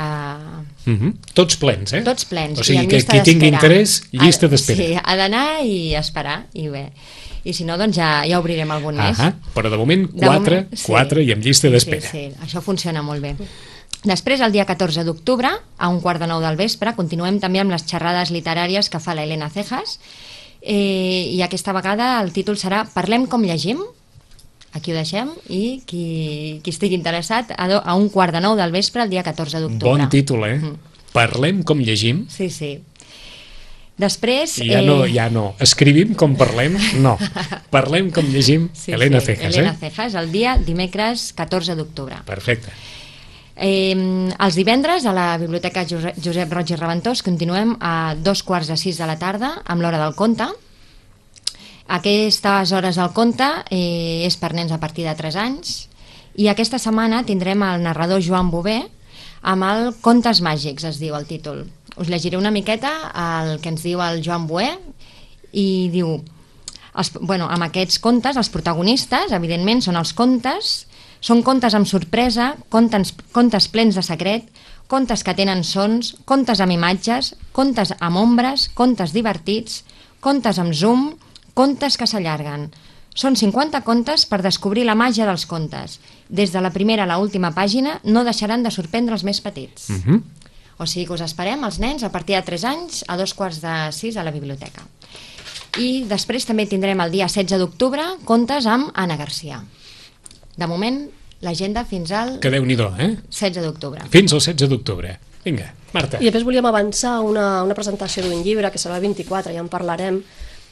Uh 0.85 0.93
-huh. 0.93 1.13
Tots 1.33 1.57
plens, 1.57 1.93
eh? 1.93 2.01
tots 2.03 2.25
plens. 2.25 2.59
O 2.59 2.63
sigui 2.63 2.87
que 2.87 3.03
qui 3.03 3.21
tingui 3.21 3.47
interès, 3.47 4.03
llista 4.11 4.47
d'espera. 4.47 4.83
Sí, 4.83 4.97
ha 5.03 5.15
d'anar 5.15 5.63
i 5.65 5.95
esperar, 5.95 6.45
i 6.53 6.67
bé. 6.67 6.91
I 7.43 7.53
si 7.53 7.63
no, 7.63 7.77
doncs 7.77 7.95
ja, 7.95 8.23
ja 8.25 8.39
obrirem 8.39 8.69
algun 8.71 8.95
més. 8.95 9.19
Ahà, 9.19 9.33
però 9.53 9.69
de 9.69 9.77
moment 9.77 10.09
De 10.11 10.25
4, 10.25 10.55
moment, 10.55 10.69
4 10.85 11.21
i 11.21 11.31
amb 11.31 11.43
llista 11.43 11.69
d'espera. 11.69 12.01
Sí, 12.01 12.29
sí, 12.29 12.31
això 12.41 12.61
funciona 12.61 13.01
molt 13.01 13.21
bé. 13.21 13.35
Després, 14.03 14.41
el 14.41 14.51
dia 14.51 14.65
14 14.65 15.03
d'octubre, 15.03 15.49
a 15.77 15.89
un 15.89 16.01
quart 16.01 16.19
de 16.21 16.27
nou 16.27 16.41
del 16.41 16.55
vespre, 16.55 16.93
continuem 16.95 17.39
també 17.39 17.59
amb 17.59 17.71
les 17.71 17.85
xerrades 17.85 18.31
literàries 18.31 18.89
que 18.89 18.99
fa 18.99 19.15
la 19.15 19.23
Helena 19.23 19.49
Cejas, 19.49 19.99
eh, 20.61 21.29
i 21.31 21.41
aquesta 21.41 21.73
vegada 21.73 22.21
el 22.21 22.31
títol 22.31 22.57
serà 22.57 22.85
Parlem 22.93 23.25
com 23.25 23.41
llegim, 23.41 23.81
aquí 24.75 24.91
ho 24.91 24.97
deixem, 24.97 25.31
i 25.47 25.81
qui, 25.87 26.59
qui 26.63 26.73
estigui 26.73 26.97
interessat, 26.99 27.53
a, 27.55 27.69
do, 27.71 27.79
a 27.79 27.95
un 27.95 28.09
quart 28.11 28.35
de 28.35 28.43
nou 28.43 28.57
del 28.59 28.75
vespre, 28.75 29.05
el 29.05 29.13
dia 29.13 29.23
14 29.23 29.63
d'octubre. 29.63 29.95
Bon 29.95 30.11
títol, 30.11 30.43
eh? 30.49 30.57
Mm. 30.59 30.99
Parlem 31.15 31.63
com 31.63 31.79
llegim. 31.79 32.25
Sí, 32.29 32.49
sí. 32.51 32.75
Després... 33.95 34.57
Ja 34.67 34.81
no, 34.83 35.05
ja 35.07 35.29
no. 35.31 35.53
Escrivim 35.63 36.11
com 36.19 36.35
parlem? 36.35 36.75
No. 36.99 37.15
Parlem 37.75 38.09
com 38.11 38.27
llegim. 38.27 38.67
Sí, 38.75 38.91
Helena 38.91 39.21
sí, 39.23 39.31
Cejas, 39.31 39.53
Helena 39.53 39.71
eh? 39.71 39.79
Cejas, 39.85 40.17
el 40.19 40.33
dia 40.33 40.57
dimecres 40.59 41.29
14 41.37 41.77
d'octubre. 41.79 42.19
Perfecte. 42.27 42.75
Eh, 43.55 43.95
els 43.95 44.59
divendres 44.59 45.07
a 45.07 45.13
la 45.15 45.29
Biblioteca 45.39 45.85
Josep, 45.87 46.19
Josep 46.19 46.51
Roig 46.51 46.75
i 46.75 46.79
Reventós 46.79 47.23
continuem 47.23 47.77
a 47.79 48.15
dos 48.19 48.43
quarts 48.43 48.67
de 48.67 48.75
sis 48.75 48.99
de 48.99 49.07
la 49.07 49.15
tarda 49.15 49.53
amb 49.63 49.79
l'hora 49.79 50.01
del 50.03 50.19
conte. 50.19 50.49
Aquestes 51.87 52.71
hores 52.73 52.97
del 52.97 53.11
conte 53.13 53.45
eh, 53.69 54.25
és 54.25 54.37
per 54.41 54.55
nens 54.57 54.73
a 54.73 54.79
partir 54.81 55.05
de 55.05 55.13
3 55.13 55.35
anys 55.37 55.75
i 56.35 56.49
aquesta 56.49 56.79
setmana 56.81 57.23
tindrem 57.27 57.61
el 57.61 57.83
narrador 57.85 58.23
Joan 58.25 58.49
Bové 58.49 58.79
amb 59.45 59.67
el 59.67 59.91
Contes 60.01 60.41
màgics, 60.41 60.83
es 60.83 60.97
diu 60.97 61.13
el 61.15 61.27
títol. 61.29 61.67
Us 62.01 62.09
llegiré 62.09 62.39
una 62.39 62.51
miqueta 62.51 62.91
el 63.13 63.59
que 63.61 63.69
ens 63.69 63.85
diu 63.85 64.01
el 64.01 64.23
Joan 64.25 64.47
Boé 64.49 64.71
i 65.53 65.87
diu 65.93 66.17
els, 66.95 67.11
bueno, 67.21 67.47
amb 67.51 67.67
aquests 67.67 67.99
contes, 68.01 68.37
els 68.39 68.49
protagonistes, 68.49 69.31
evidentment, 69.35 69.83
són 69.85 69.99
els 69.99 70.15
contes, 70.17 70.73
són 71.21 71.43
contes 71.45 71.75
amb 71.77 71.87
sorpresa, 71.87 72.55
contes, 72.73 73.13
contes 73.35 73.67
plens 73.69 73.99
de 73.99 74.03
secret, 74.05 74.49
contes 74.91 75.23
que 75.25 75.35
tenen 75.37 75.63
sons, 75.63 76.15
contes 76.25 76.61
amb 76.61 76.75
imatges, 76.75 77.33
contes 77.53 77.93
amb 77.99 78.21
ombres, 78.21 78.69
contes 78.73 79.13
divertits, 79.13 79.83
contes 80.21 80.59
amb 80.61 80.73
zoom, 80.73 81.13
contes 81.55 81.97
que 81.97 82.05
s'allarguen. 82.05 82.69
Són 83.15 83.37
50 83.39 83.79
contes 83.87 84.27
per 84.27 84.41
descobrir 84.43 84.83
la 84.85 84.97
màgia 84.99 85.25
dels 85.25 85.47
contes. 85.47 86.01
Des 86.27 86.51
de 86.51 86.61
la 86.61 86.73
primera 86.75 87.07
a 87.07 87.09
la 87.09 87.17
última 87.17 87.53
pàgina 87.55 88.01
no 88.03 88.25
deixaran 88.27 88.61
de 88.61 88.73
sorprendre 88.75 89.15
els 89.15 89.23
més 89.23 89.39
petits. 89.41 89.89
Mm 89.89 90.01
-hmm. 90.03 90.21
O 90.77 90.85
sigui 90.85 91.05
que 91.07 91.13
us 91.15 91.21
esperem, 91.21 91.63
els 91.63 91.79
nens, 91.79 92.03
a 92.03 92.11
partir 92.11 92.35
de 92.35 92.41
3 92.41 92.63
anys, 92.65 93.05
a 93.07 93.15
dos 93.15 93.33
quarts 93.33 93.61
de 93.61 93.91
6 93.91 94.17
a 94.17 94.23
la 94.23 94.31
biblioteca. 94.31 94.83
I 95.79 96.03
després 96.07 96.45
també 96.45 96.65
tindrem 96.65 96.99
el 96.99 97.11
dia 97.11 97.27
16 97.27 97.59
d'octubre 97.59 98.03
contes 98.25 98.65
amb 98.65 98.91
Anna 98.93 99.15
Garcia. 99.15 99.63
De 100.55 100.67
moment, 100.67 101.09
l'agenda 101.41 101.85
fins 101.85 102.11
al 102.11 102.39
Que 102.39 102.51
déu-n'hi-do, 102.51 102.93
eh? 102.99 103.17
16 103.29 103.63
d'octubre. 103.63 104.03
Fins 104.09 104.33
al 104.33 104.39
16 104.39 104.69
d'octubre. 104.69 105.19
Vinga, 105.45 105.73
Marta. 105.93 106.19
I 106.19 106.25
després 106.25 106.43
volíem 106.43 106.65
avançar 106.65 107.19
una, 107.21 107.63
una 107.63 107.75
presentació 107.77 108.23
d'un 108.25 108.41
llibre 108.43 108.71
que 108.71 108.81
serà 108.81 108.97
el 108.97 109.03
24, 109.05 109.53
ja 109.53 109.61
en 109.61 109.69
parlarem, 109.69 110.23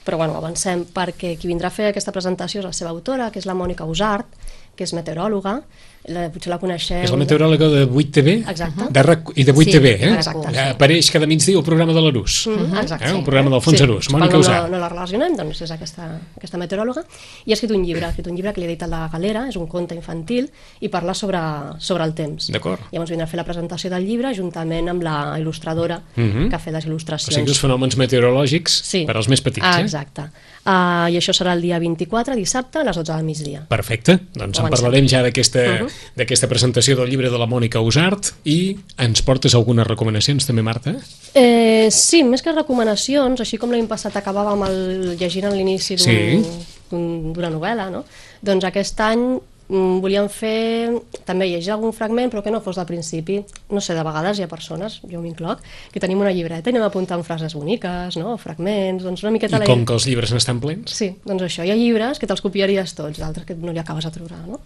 però 0.04 0.20
bueno, 0.20 0.36
avancem 0.38 0.86
perquè 0.94 1.36
qui 1.40 1.50
vindrà 1.52 1.72
a 1.72 1.76
fer 1.76 1.90
aquesta 1.90 2.14
presentació 2.16 2.62
és 2.62 2.68
la 2.68 2.76
seva 2.76 2.92
autora, 2.92 3.30
que 3.32 3.40
és 3.40 3.48
la 3.50 3.56
Mònica 3.58 3.88
Usart, 3.90 4.28
que 4.76 4.86
és 4.88 4.94
meteoròloga, 4.94 5.62
la, 6.06 6.30
potser 6.34 6.50
la 6.52 6.58
coneixeu. 6.60 7.02
És 7.04 7.12
la 7.12 7.18
meteoròloga 7.18 7.68
de 7.72 7.86
8TV? 7.88 8.34
Exacte. 8.50 8.88
De 8.92 9.04
RAC, 9.04 9.30
I 9.36 9.44
de 9.44 9.54
8TV, 9.54 9.94
Sí, 9.98 10.04
eh? 10.04 10.14
exacte, 10.16 10.48
sí. 10.52 10.60
Apareix 10.60 11.12
cada 11.12 11.28
migdia 11.28 11.58
el 11.58 11.64
programa 11.64 11.94
de 11.94 12.02
l'Arús. 12.02 12.48
Mhm, 12.48 12.76
Eh? 12.76 12.82
exacte. 12.82 13.10
El 13.10 13.24
programa 13.24 13.50
d'Alfons 13.52 13.78
Sí, 13.78 13.84
Arús. 13.84 14.10
Mònica 14.12 14.40
quan 14.42 14.64
no, 14.64 14.68
no 14.76 14.80
la 14.80 14.90
relacionem, 14.90 15.36
doncs 15.38 15.62
és 15.62 15.72
aquesta, 15.72 16.20
aquesta 16.36 16.58
meteoròloga, 16.58 17.04
i 17.46 17.52
ha 17.52 17.54
escrit 17.56 17.72
un 17.72 17.84
llibre, 17.86 18.06
ha 18.06 18.10
escrit 18.10 18.28
un 18.28 18.36
llibre 18.36 18.54
que 18.54 18.60
li 18.62 18.68
ha 18.68 18.70
editat 18.70 18.90
la 18.90 19.08
Galera, 19.12 19.48
és 19.48 19.56
un 19.56 19.68
conte 19.68 19.96
infantil, 19.96 20.50
i 20.82 20.90
parla 20.90 21.14
sobre, 21.14 21.40
sobre 21.80 22.04
el 22.04 22.14
temps. 22.14 22.50
D'acord. 22.52 22.82
Llavors 22.92 23.12
vindrà 23.12 23.24
a 23.24 23.28
fer 23.28 23.38
la 23.38 23.46
presentació 23.46 23.90
del 23.90 24.06
llibre 24.06 24.34
juntament 24.36 24.90
amb 24.90 25.02
la 25.04 25.38
il·lustradora 25.40 26.02
Mhm. 26.16 26.50
que 26.50 26.56
ha 26.56 26.60
fet 26.60 26.74
les 26.74 26.86
O 26.86 26.90
il·lustracions. 26.90 27.34
sigui, 27.34 27.48
els 27.50 27.60
fenòmens 27.62 27.96
meteorològics 27.98 28.82
Sí. 28.84 29.06
per 29.06 29.16
als 29.16 29.28
més 29.30 29.42
petits, 29.42 29.66
ah, 29.66 29.80
eh? 29.80 29.84
Exacte. 29.84 30.24
Uh, 30.66 31.12
I 31.12 31.18
això 31.20 31.34
serà 31.36 31.52
el 31.58 31.62
dia 31.62 31.78
24, 31.78 32.36
dissabte, 32.40 32.80
a 32.80 32.84
les 32.88 32.96
12 32.96 33.12
del 33.12 33.26
migdia. 33.28 33.66
Perfecte, 33.68 34.14
doncs 34.34 34.60
en 34.60 34.64
Avancem. 34.64 34.70
parlarem 34.72 35.08
ja 35.12 35.22
d'aquesta 35.22 35.60
Mhm. 35.82 35.88
d'aquesta 36.16 36.48
presentació 36.48 36.96
del 36.96 37.10
llibre 37.10 37.30
de 37.30 37.38
la 37.38 37.46
Mònica 37.46 37.82
Usart 37.82 38.32
i 38.46 38.78
ens 38.98 39.22
portes 39.22 39.54
algunes 39.56 39.86
recomanacions 39.86 40.46
també, 40.48 40.62
Marta? 40.64 40.96
Eh, 41.34 41.90
sí, 41.92 42.24
més 42.24 42.42
que 42.42 42.54
recomanacions, 42.54 43.42
així 43.42 43.58
com 43.58 43.72
l'any 43.72 43.88
passat 43.88 44.16
acabàvem 44.16 44.64
el, 44.70 45.18
llegint 45.18 45.46
a 45.46 45.52
l'inici 45.52 45.96
d'un- 45.98 46.44
Sí. 46.46 46.66
d'una 46.90 47.50
novel·la, 47.50 47.90
no? 47.92 48.06
doncs 48.42 48.64
aquest 48.66 49.00
any 49.02 49.40
volíem 49.74 50.28
fer 50.30 50.92
també 51.26 51.48
llegir 51.50 51.72
algun 51.74 51.94
fragment 51.96 52.30
però 52.30 52.44
que 52.46 52.52
no 52.54 52.60
fos 52.62 52.78
del 52.78 52.86
principi 52.86 53.40
no 53.74 53.82
sé, 53.82 53.96
de 53.98 54.04
vegades 54.06 54.38
hi 54.38 54.44
ha 54.46 54.50
persones, 54.52 55.00
jo 55.10 55.22
m'incloc 55.24 55.64
que 55.92 56.02
tenim 56.04 56.22
una 56.22 56.32
llibreta 56.36 56.70
i 56.70 56.74
anem 56.76 56.86
apuntant 56.86 57.24
frases 57.26 57.56
boniques 57.58 58.18
no? 58.22 58.36
fragments, 58.38 59.04
doncs 59.04 59.24
una 59.26 59.32
miqueta 59.34 59.58
I 59.58 59.64
la- 59.64 59.70
com 59.70 59.86
que 59.86 59.96
els 59.98 60.06
llibres 60.06 60.34
n'estan 60.36 60.60
plens? 60.62 60.94
Sí, 60.94 61.10
doncs 61.26 61.48
això, 61.48 61.66
hi 61.66 61.72
ha 61.74 61.78
llibres 61.80 62.22
que 62.22 62.30
te'ls 62.30 62.44
copiaries 62.46 62.94
tots, 62.94 63.18
d'altres 63.20 63.48
que 63.50 63.56
no 63.58 63.74
li 63.74 63.82
acabes 63.82 64.06
de 64.06 64.12
trobar, 64.14 64.44
no? 64.48 64.60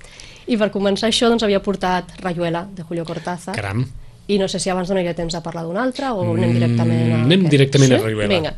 I 0.47 0.57
per 0.59 0.69
començar 0.75 1.07
això, 1.07 1.29
doncs 1.31 1.43
havia 1.47 1.61
portat 1.63 2.11
Rayuela, 2.19 2.65
de 2.75 2.83
Julio 2.83 3.05
Cortázar. 3.07 3.55
Caram. 3.55 3.85
I 4.27 4.37
no 4.41 4.47
sé 4.51 4.59
si 4.59 4.69
abans 4.69 4.89
donaria 4.91 5.13
temps 5.15 5.31
de 5.31 5.39
parlar 5.39 5.63
d'un 5.63 5.77
altre 5.79 6.09
o 6.11 6.33
anem 6.33 6.51
directament 6.57 7.13
a... 7.13 7.17
Mm, 7.17 7.27
anem 7.29 7.45
directament 7.47 7.93
a 7.95 7.99
Rayuela. 8.03 8.27
Vinga. 8.33 8.53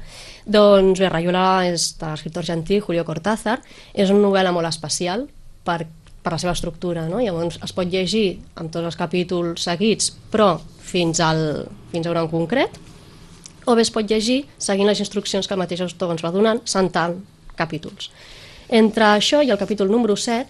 Doncs 0.50 0.98
bé, 1.00 1.10
Rayuela 1.14 1.44
és 1.70 1.92
de 2.00 2.08
l'escriptor 2.10 2.42
argentí 2.42 2.80
Julio 2.82 3.04
Cortázar, 3.06 3.60
és 3.94 4.10
una 4.10 4.24
novel·la 4.24 4.54
molt 4.56 4.66
especial 4.70 5.28
per, 5.64 5.84
per 6.24 6.34
la 6.34 6.40
seva 6.42 6.54
estructura, 6.56 7.08
no? 7.08 7.22
Llavors 7.24 7.60
es 7.64 7.74
pot 7.76 7.90
llegir 7.90 8.40
amb 8.60 8.72
tots 8.74 8.90
els 8.90 9.00
capítols 9.00 9.64
seguits, 9.70 10.12
però 10.32 10.58
fins, 10.60 11.22
al, 11.24 11.66
fins 11.94 12.08
a 12.08 12.14
un 12.24 12.32
concret, 12.32 12.78
o 13.66 13.76
bé 13.76 13.86
es 13.86 13.92
pot 13.94 14.08
llegir 14.10 14.44
seguint 14.58 14.90
les 14.90 15.00
instruccions 15.00 15.48
que 15.48 15.56
el 15.56 15.62
mateix 15.62 15.84
autor 15.86 16.16
ens 16.16 16.24
va 16.26 16.34
donant, 16.34 16.62
sentant 16.66 17.20
capítols. 17.60 18.10
Entre 18.70 19.06
això 19.06 19.42
i 19.44 19.52
el 19.52 19.60
capítol 19.62 19.92
número 19.92 20.16
7, 20.18 20.48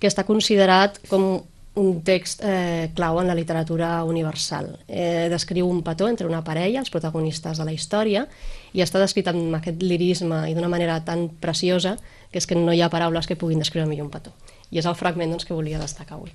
que 0.00 0.08
està 0.10 0.26
considerat 0.28 0.98
com 1.10 1.42
un 1.76 2.00
text 2.00 2.40
eh, 2.42 2.88
clau 2.96 3.20
en 3.20 3.28
la 3.28 3.36
literatura 3.36 4.02
universal. 4.08 4.70
Eh, 4.88 5.28
descriu 5.28 5.68
un 5.68 5.82
petó 5.84 6.08
entre 6.08 6.26
una 6.26 6.42
parella, 6.44 6.80
els 6.80 6.90
protagonistes 6.90 7.60
de 7.60 7.66
la 7.68 7.74
història, 7.74 8.24
i 8.72 8.80
està 8.80 9.00
descrit 9.02 9.28
amb 9.28 9.58
aquest 9.58 9.84
lirisme 9.84 10.46
i 10.48 10.54
d'una 10.56 10.72
manera 10.72 11.02
tan 11.04 11.28
preciosa 11.28 11.96
que 12.32 12.40
és 12.40 12.48
que 12.48 12.56
no 12.56 12.72
hi 12.72 12.80
ha 12.80 12.92
paraules 12.92 13.28
que 13.28 13.36
puguin 13.36 13.60
descriure 13.60 13.88
millor 13.88 14.08
un 14.08 14.14
petó. 14.14 14.32
I 14.70 14.78
és 14.78 14.86
el 14.86 14.94
fragment 14.98 15.30
doncs, 15.30 15.44
que 15.46 15.54
volia 15.54 15.78
destacar 15.78 16.16
avui. 16.18 16.32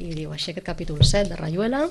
I 0.00 0.14
diu 0.14 0.32
així 0.32 0.52
aquest 0.52 0.66
capítol 0.66 1.02
7 1.04 1.28
de 1.28 1.36
Rayuela, 1.36 1.84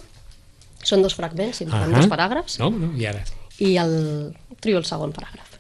són 0.84 1.04
dos 1.04 1.14
fragments, 1.16 1.62
en 1.62 1.70
Ahà. 1.72 1.88
dos 1.92 2.08
paràgrafs, 2.10 2.60
No, 2.60 2.70
no, 2.72 2.94
i 2.98 3.06
ara? 3.06 3.24
y 3.60 3.76
al 3.78 4.36
trío 4.62 4.78
el 4.78 4.86
segundo 4.86 5.14
parágrafo. 5.14 5.58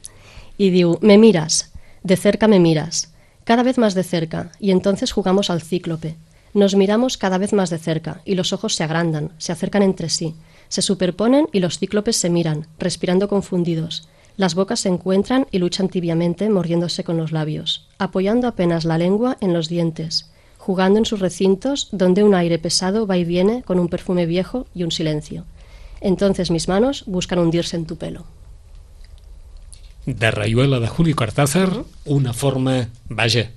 Y 0.57 0.69
digo, 0.71 0.97
me 1.01 1.17
miras, 1.17 1.71
de 2.03 2.15
cerca 2.15 2.47
me 2.47 2.59
miras, 2.59 3.13
cada 3.43 3.63
vez 3.63 3.77
más 3.77 3.93
de 3.93 4.03
cerca, 4.03 4.51
y 4.59 4.71
entonces 4.71 5.11
jugamos 5.11 5.49
al 5.49 5.61
cíclope. 5.61 6.15
Nos 6.53 6.75
miramos 6.75 7.17
cada 7.17 7.37
vez 7.37 7.53
más 7.53 7.69
de 7.69 7.77
cerca, 7.77 8.21
y 8.25 8.35
los 8.35 8.53
ojos 8.53 8.75
se 8.75 8.83
agrandan, 8.83 9.31
se 9.37 9.51
acercan 9.51 9.83
entre 9.83 10.09
sí, 10.09 10.33
se 10.69 10.81
superponen 10.81 11.47
y 11.51 11.59
los 11.59 11.77
cíclopes 11.79 12.15
se 12.17 12.29
miran, 12.29 12.67
respirando 12.79 13.27
confundidos. 13.27 14.07
Las 14.39 14.55
bocas 14.55 14.79
se 14.79 14.87
encuentran 14.87 15.47
y 15.51 15.57
luchan 15.57 15.89
tibiamente, 15.89 16.49
mordiéndose 16.49 17.03
con 17.03 17.17
los 17.17 17.33
labios, 17.33 17.89
apoyando 17.97 18.47
apenas 18.47 18.85
la 18.85 18.97
lengua 18.97 19.35
en 19.41 19.51
los 19.51 19.67
dientes, 19.67 20.31
jugando 20.57 20.97
en 20.97 21.03
sus 21.03 21.19
recintos 21.19 21.89
donde 21.91 22.23
un 22.23 22.33
aire 22.33 22.57
pesado 22.57 23.05
va 23.05 23.17
y 23.17 23.25
viene 23.25 23.63
con 23.63 23.79
un 23.79 23.89
perfume 23.89 24.25
viejo 24.25 24.65
y 24.73 24.83
un 24.83 24.93
silencio. 24.93 25.43
Entonces 25.99 26.51
mis 26.51 26.69
manos 26.69 27.03
buscan 27.05 27.39
hundirse 27.39 27.75
en 27.75 27.85
tu 27.85 27.97
pelo. 27.97 28.27
De 30.05 30.31
Rayuela 30.31 30.79
de 30.79 30.87
Julio 30.87 31.17
Cortázar, 31.17 31.83
una 32.05 32.31
forma, 32.31 32.87
vaja, 33.09 33.49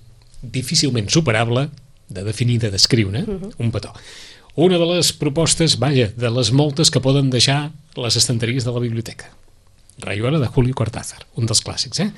difícilment 0.42 1.10
superable 1.10 1.68
de 2.08 2.24
definir, 2.24 2.60
de 2.60 2.72
descriure 2.72 3.24
un 3.56 3.70
petó. 3.70 3.92
Una 4.56 4.78
de 4.78 4.96
les 4.96 5.12
propostes, 5.12 5.78
vaja, 5.78 6.10
de 6.10 6.30
les 6.34 6.50
moltes 6.50 6.90
que 6.90 6.98
poden 6.98 7.30
deixar 7.30 7.70
les 7.94 8.16
estanteries 8.16 8.64
de 8.64 8.72
la 8.72 8.80
biblioteca. 8.80 9.30
Rayuela 9.98 10.40
de 10.40 10.48
Julio 10.48 10.74
Cortázar, 10.74 11.26
un 11.36 11.46
dels 11.46 11.62
clàssics, 11.64 12.00
eh? 12.00 12.10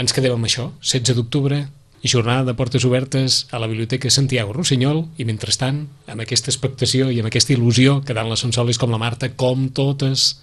Ens 0.00 0.14
quedem 0.14 0.34
amb 0.34 0.46
això, 0.46 0.70
16 0.82 1.16
d'octubre, 1.16 1.64
jornada 2.04 2.44
de 2.44 2.54
portes 2.54 2.84
obertes 2.88 3.46
a 3.50 3.58
la 3.60 3.68
Biblioteca 3.68 4.10
Santiago 4.10 4.54
Rossinyol 4.56 5.02
i 5.20 5.26
mentrestant, 5.28 5.82
amb 6.08 6.22
aquesta 6.24 6.48
expectació 6.52 7.10
i 7.10 7.20
amb 7.20 7.28
aquesta 7.28 7.52
il·lusió 7.52 8.00
quedant 8.06 8.30
les 8.30 8.40
Sonsoles 8.40 8.80
com 8.80 8.92
la 8.92 9.00
Marta, 9.00 9.28
com 9.36 9.68
totes 9.68 10.40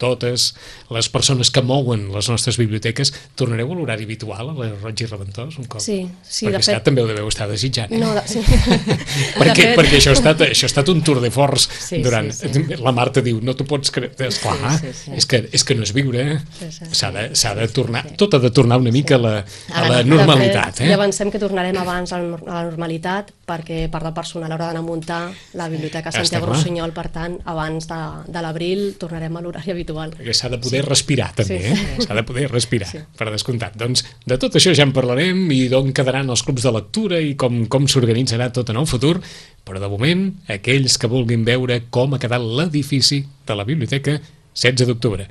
totes 0.00 0.52
les 0.94 1.08
persones 1.12 1.50
que 1.54 1.62
mouen 1.62 2.08
les 2.12 2.28
nostres 2.30 2.58
biblioteques, 2.60 3.12
tornareu 3.38 3.72
a 3.72 3.78
l'horari 3.78 4.06
habitual 4.08 4.50
a 4.50 4.56
la 4.56 4.70
Roig 4.74 5.04
i 5.04 5.08
Reventós 5.08 5.58
un 5.60 5.68
cop? 5.70 5.82
Sí, 5.84 6.00
sí, 6.22 6.48
perquè 6.48 6.60
de 6.60 6.66
fet... 6.66 6.84
també 6.88 7.04
ho 7.04 7.08
deveu 7.10 7.28
estar 7.30 7.48
desitjant, 7.50 7.92
eh? 7.92 8.00
No, 8.02 8.12
de, 8.16 8.24
sí. 8.28 8.42
perquè, 9.40 9.54
de 9.54 9.54
fet, 9.60 9.76
perquè 9.78 10.00
això 10.00 10.14
ha, 10.14 10.18
estat, 10.18 10.44
això 10.48 10.68
ha 10.68 10.72
estat 10.72 10.90
un 10.92 11.02
tour 11.06 11.20
de 11.24 11.30
force 11.34 11.70
Sí, 11.74 12.00
durant... 12.04 12.30
sí, 12.32 12.50
sí. 12.52 12.64
La 12.84 12.92
Marta 12.96 13.22
diu, 13.24 13.40
no 13.44 13.54
t'ho 13.56 13.66
pots 13.68 13.92
creure... 13.94 14.12
Esclar, 14.28 14.56
sí, 14.80 14.92
sí. 14.96 15.12
És, 15.16 15.26
que, 15.30 15.42
és 15.54 15.64
que 15.66 15.76
no 15.78 15.84
és 15.86 15.92
viure, 15.96 16.24
eh? 16.34 16.38
Sí, 16.58 16.70
sí. 16.78 16.90
S'ha 16.96 17.10
de, 17.14 17.26
s'ha 17.38 17.54
de 17.58 17.68
tornar... 17.74 18.04
Tot 18.20 18.36
ha 18.36 18.42
de 18.42 18.50
tornar 18.54 18.80
una 18.82 18.92
mica 18.94 19.18
a 19.18 19.22
la, 19.22 19.34
a 19.70 19.86
la 19.88 20.02
normalitat, 20.06 20.78
fet, 20.78 20.84
eh? 20.86 20.90
Ja 20.92 20.98
avancem 20.98 21.30
que 21.32 21.40
tornarem 21.42 21.78
abans 21.80 22.14
a 22.14 22.20
la 22.22 22.62
normalitat 22.66 23.32
perquè 23.44 23.84
part 23.92 24.08
del 24.08 24.16
personal 24.16 24.52
haurà 24.52 24.70
d'anar 24.70 24.82
a 24.82 24.86
muntar 24.86 25.20
la 25.58 25.68
Biblioteca 25.72 26.12
Santiago 26.14 26.48
clar. 26.48 26.56
Rossinyol, 26.56 26.94
per 26.96 27.08
tant, 27.12 27.36
abans 27.50 27.88
de, 27.90 28.00
de 28.32 28.44
l'abril 28.44 28.86
tornarem 29.00 29.36
a 29.36 29.44
l'horari 29.44 29.74
habitual. 29.74 29.83
Perquè 30.18 30.34
s'ha 30.34 30.48
de 30.52 30.58
poder 30.58 30.82
sí. 30.82 30.88
respirar 30.88 31.30
també, 31.36 31.58
Sí. 31.60 31.72
eh? 31.72 32.04
s'ha 32.06 32.14
de 32.14 32.22
poder 32.24 32.50
respirar. 32.50 32.88
Sí. 32.90 32.98
per 33.16 33.30
descomptat 33.30 33.76
doncs 33.76 34.04
de 34.26 34.38
tot 34.38 34.54
això 34.56 34.74
ja 34.74 34.82
en 34.86 34.92
parlarem 34.92 35.44
i 35.52 35.68
d'on 35.68 35.92
quedaran 35.92 36.30
els 36.30 36.42
clubs 36.42 36.62
de 36.62 36.72
lectura 36.72 37.20
i 37.20 37.34
com, 37.36 37.66
com 37.66 37.86
s'organitzarà 37.86 38.50
tot 38.52 38.70
en 38.70 38.76
el 38.80 38.86
futur 38.86 39.20
però 39.64 39.80
de 39.80 39.88
moment, 39.88 40.26
aquells 40.48 40.98
que 41.00 41.08
vulguin 41.08 41.44
veure 41.44 41.84
com 41.90 42.12
ha 42.14 42.18
quedat 42.20 42.42
l'edifici 42.44 43.22
de 43.46 43.54
la 43.56 43.64
biblioteca 43.64 44.18
16 44.54 44.86
d'octubre. 44.86 45.24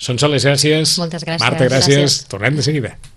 Són 0.00 0.16
soles 0.16 0.46
gràcies. 0.46 0.94
Moltes 0.98 1.24
gràcies. 1.26 1.42
Marta, 1.42 1.66
gràcies. 1.66 1.98
Gràcies. 1.98 2.28
Tornem 2.30 2.54
de 2.56 2.62
seguida. 2.62 2.94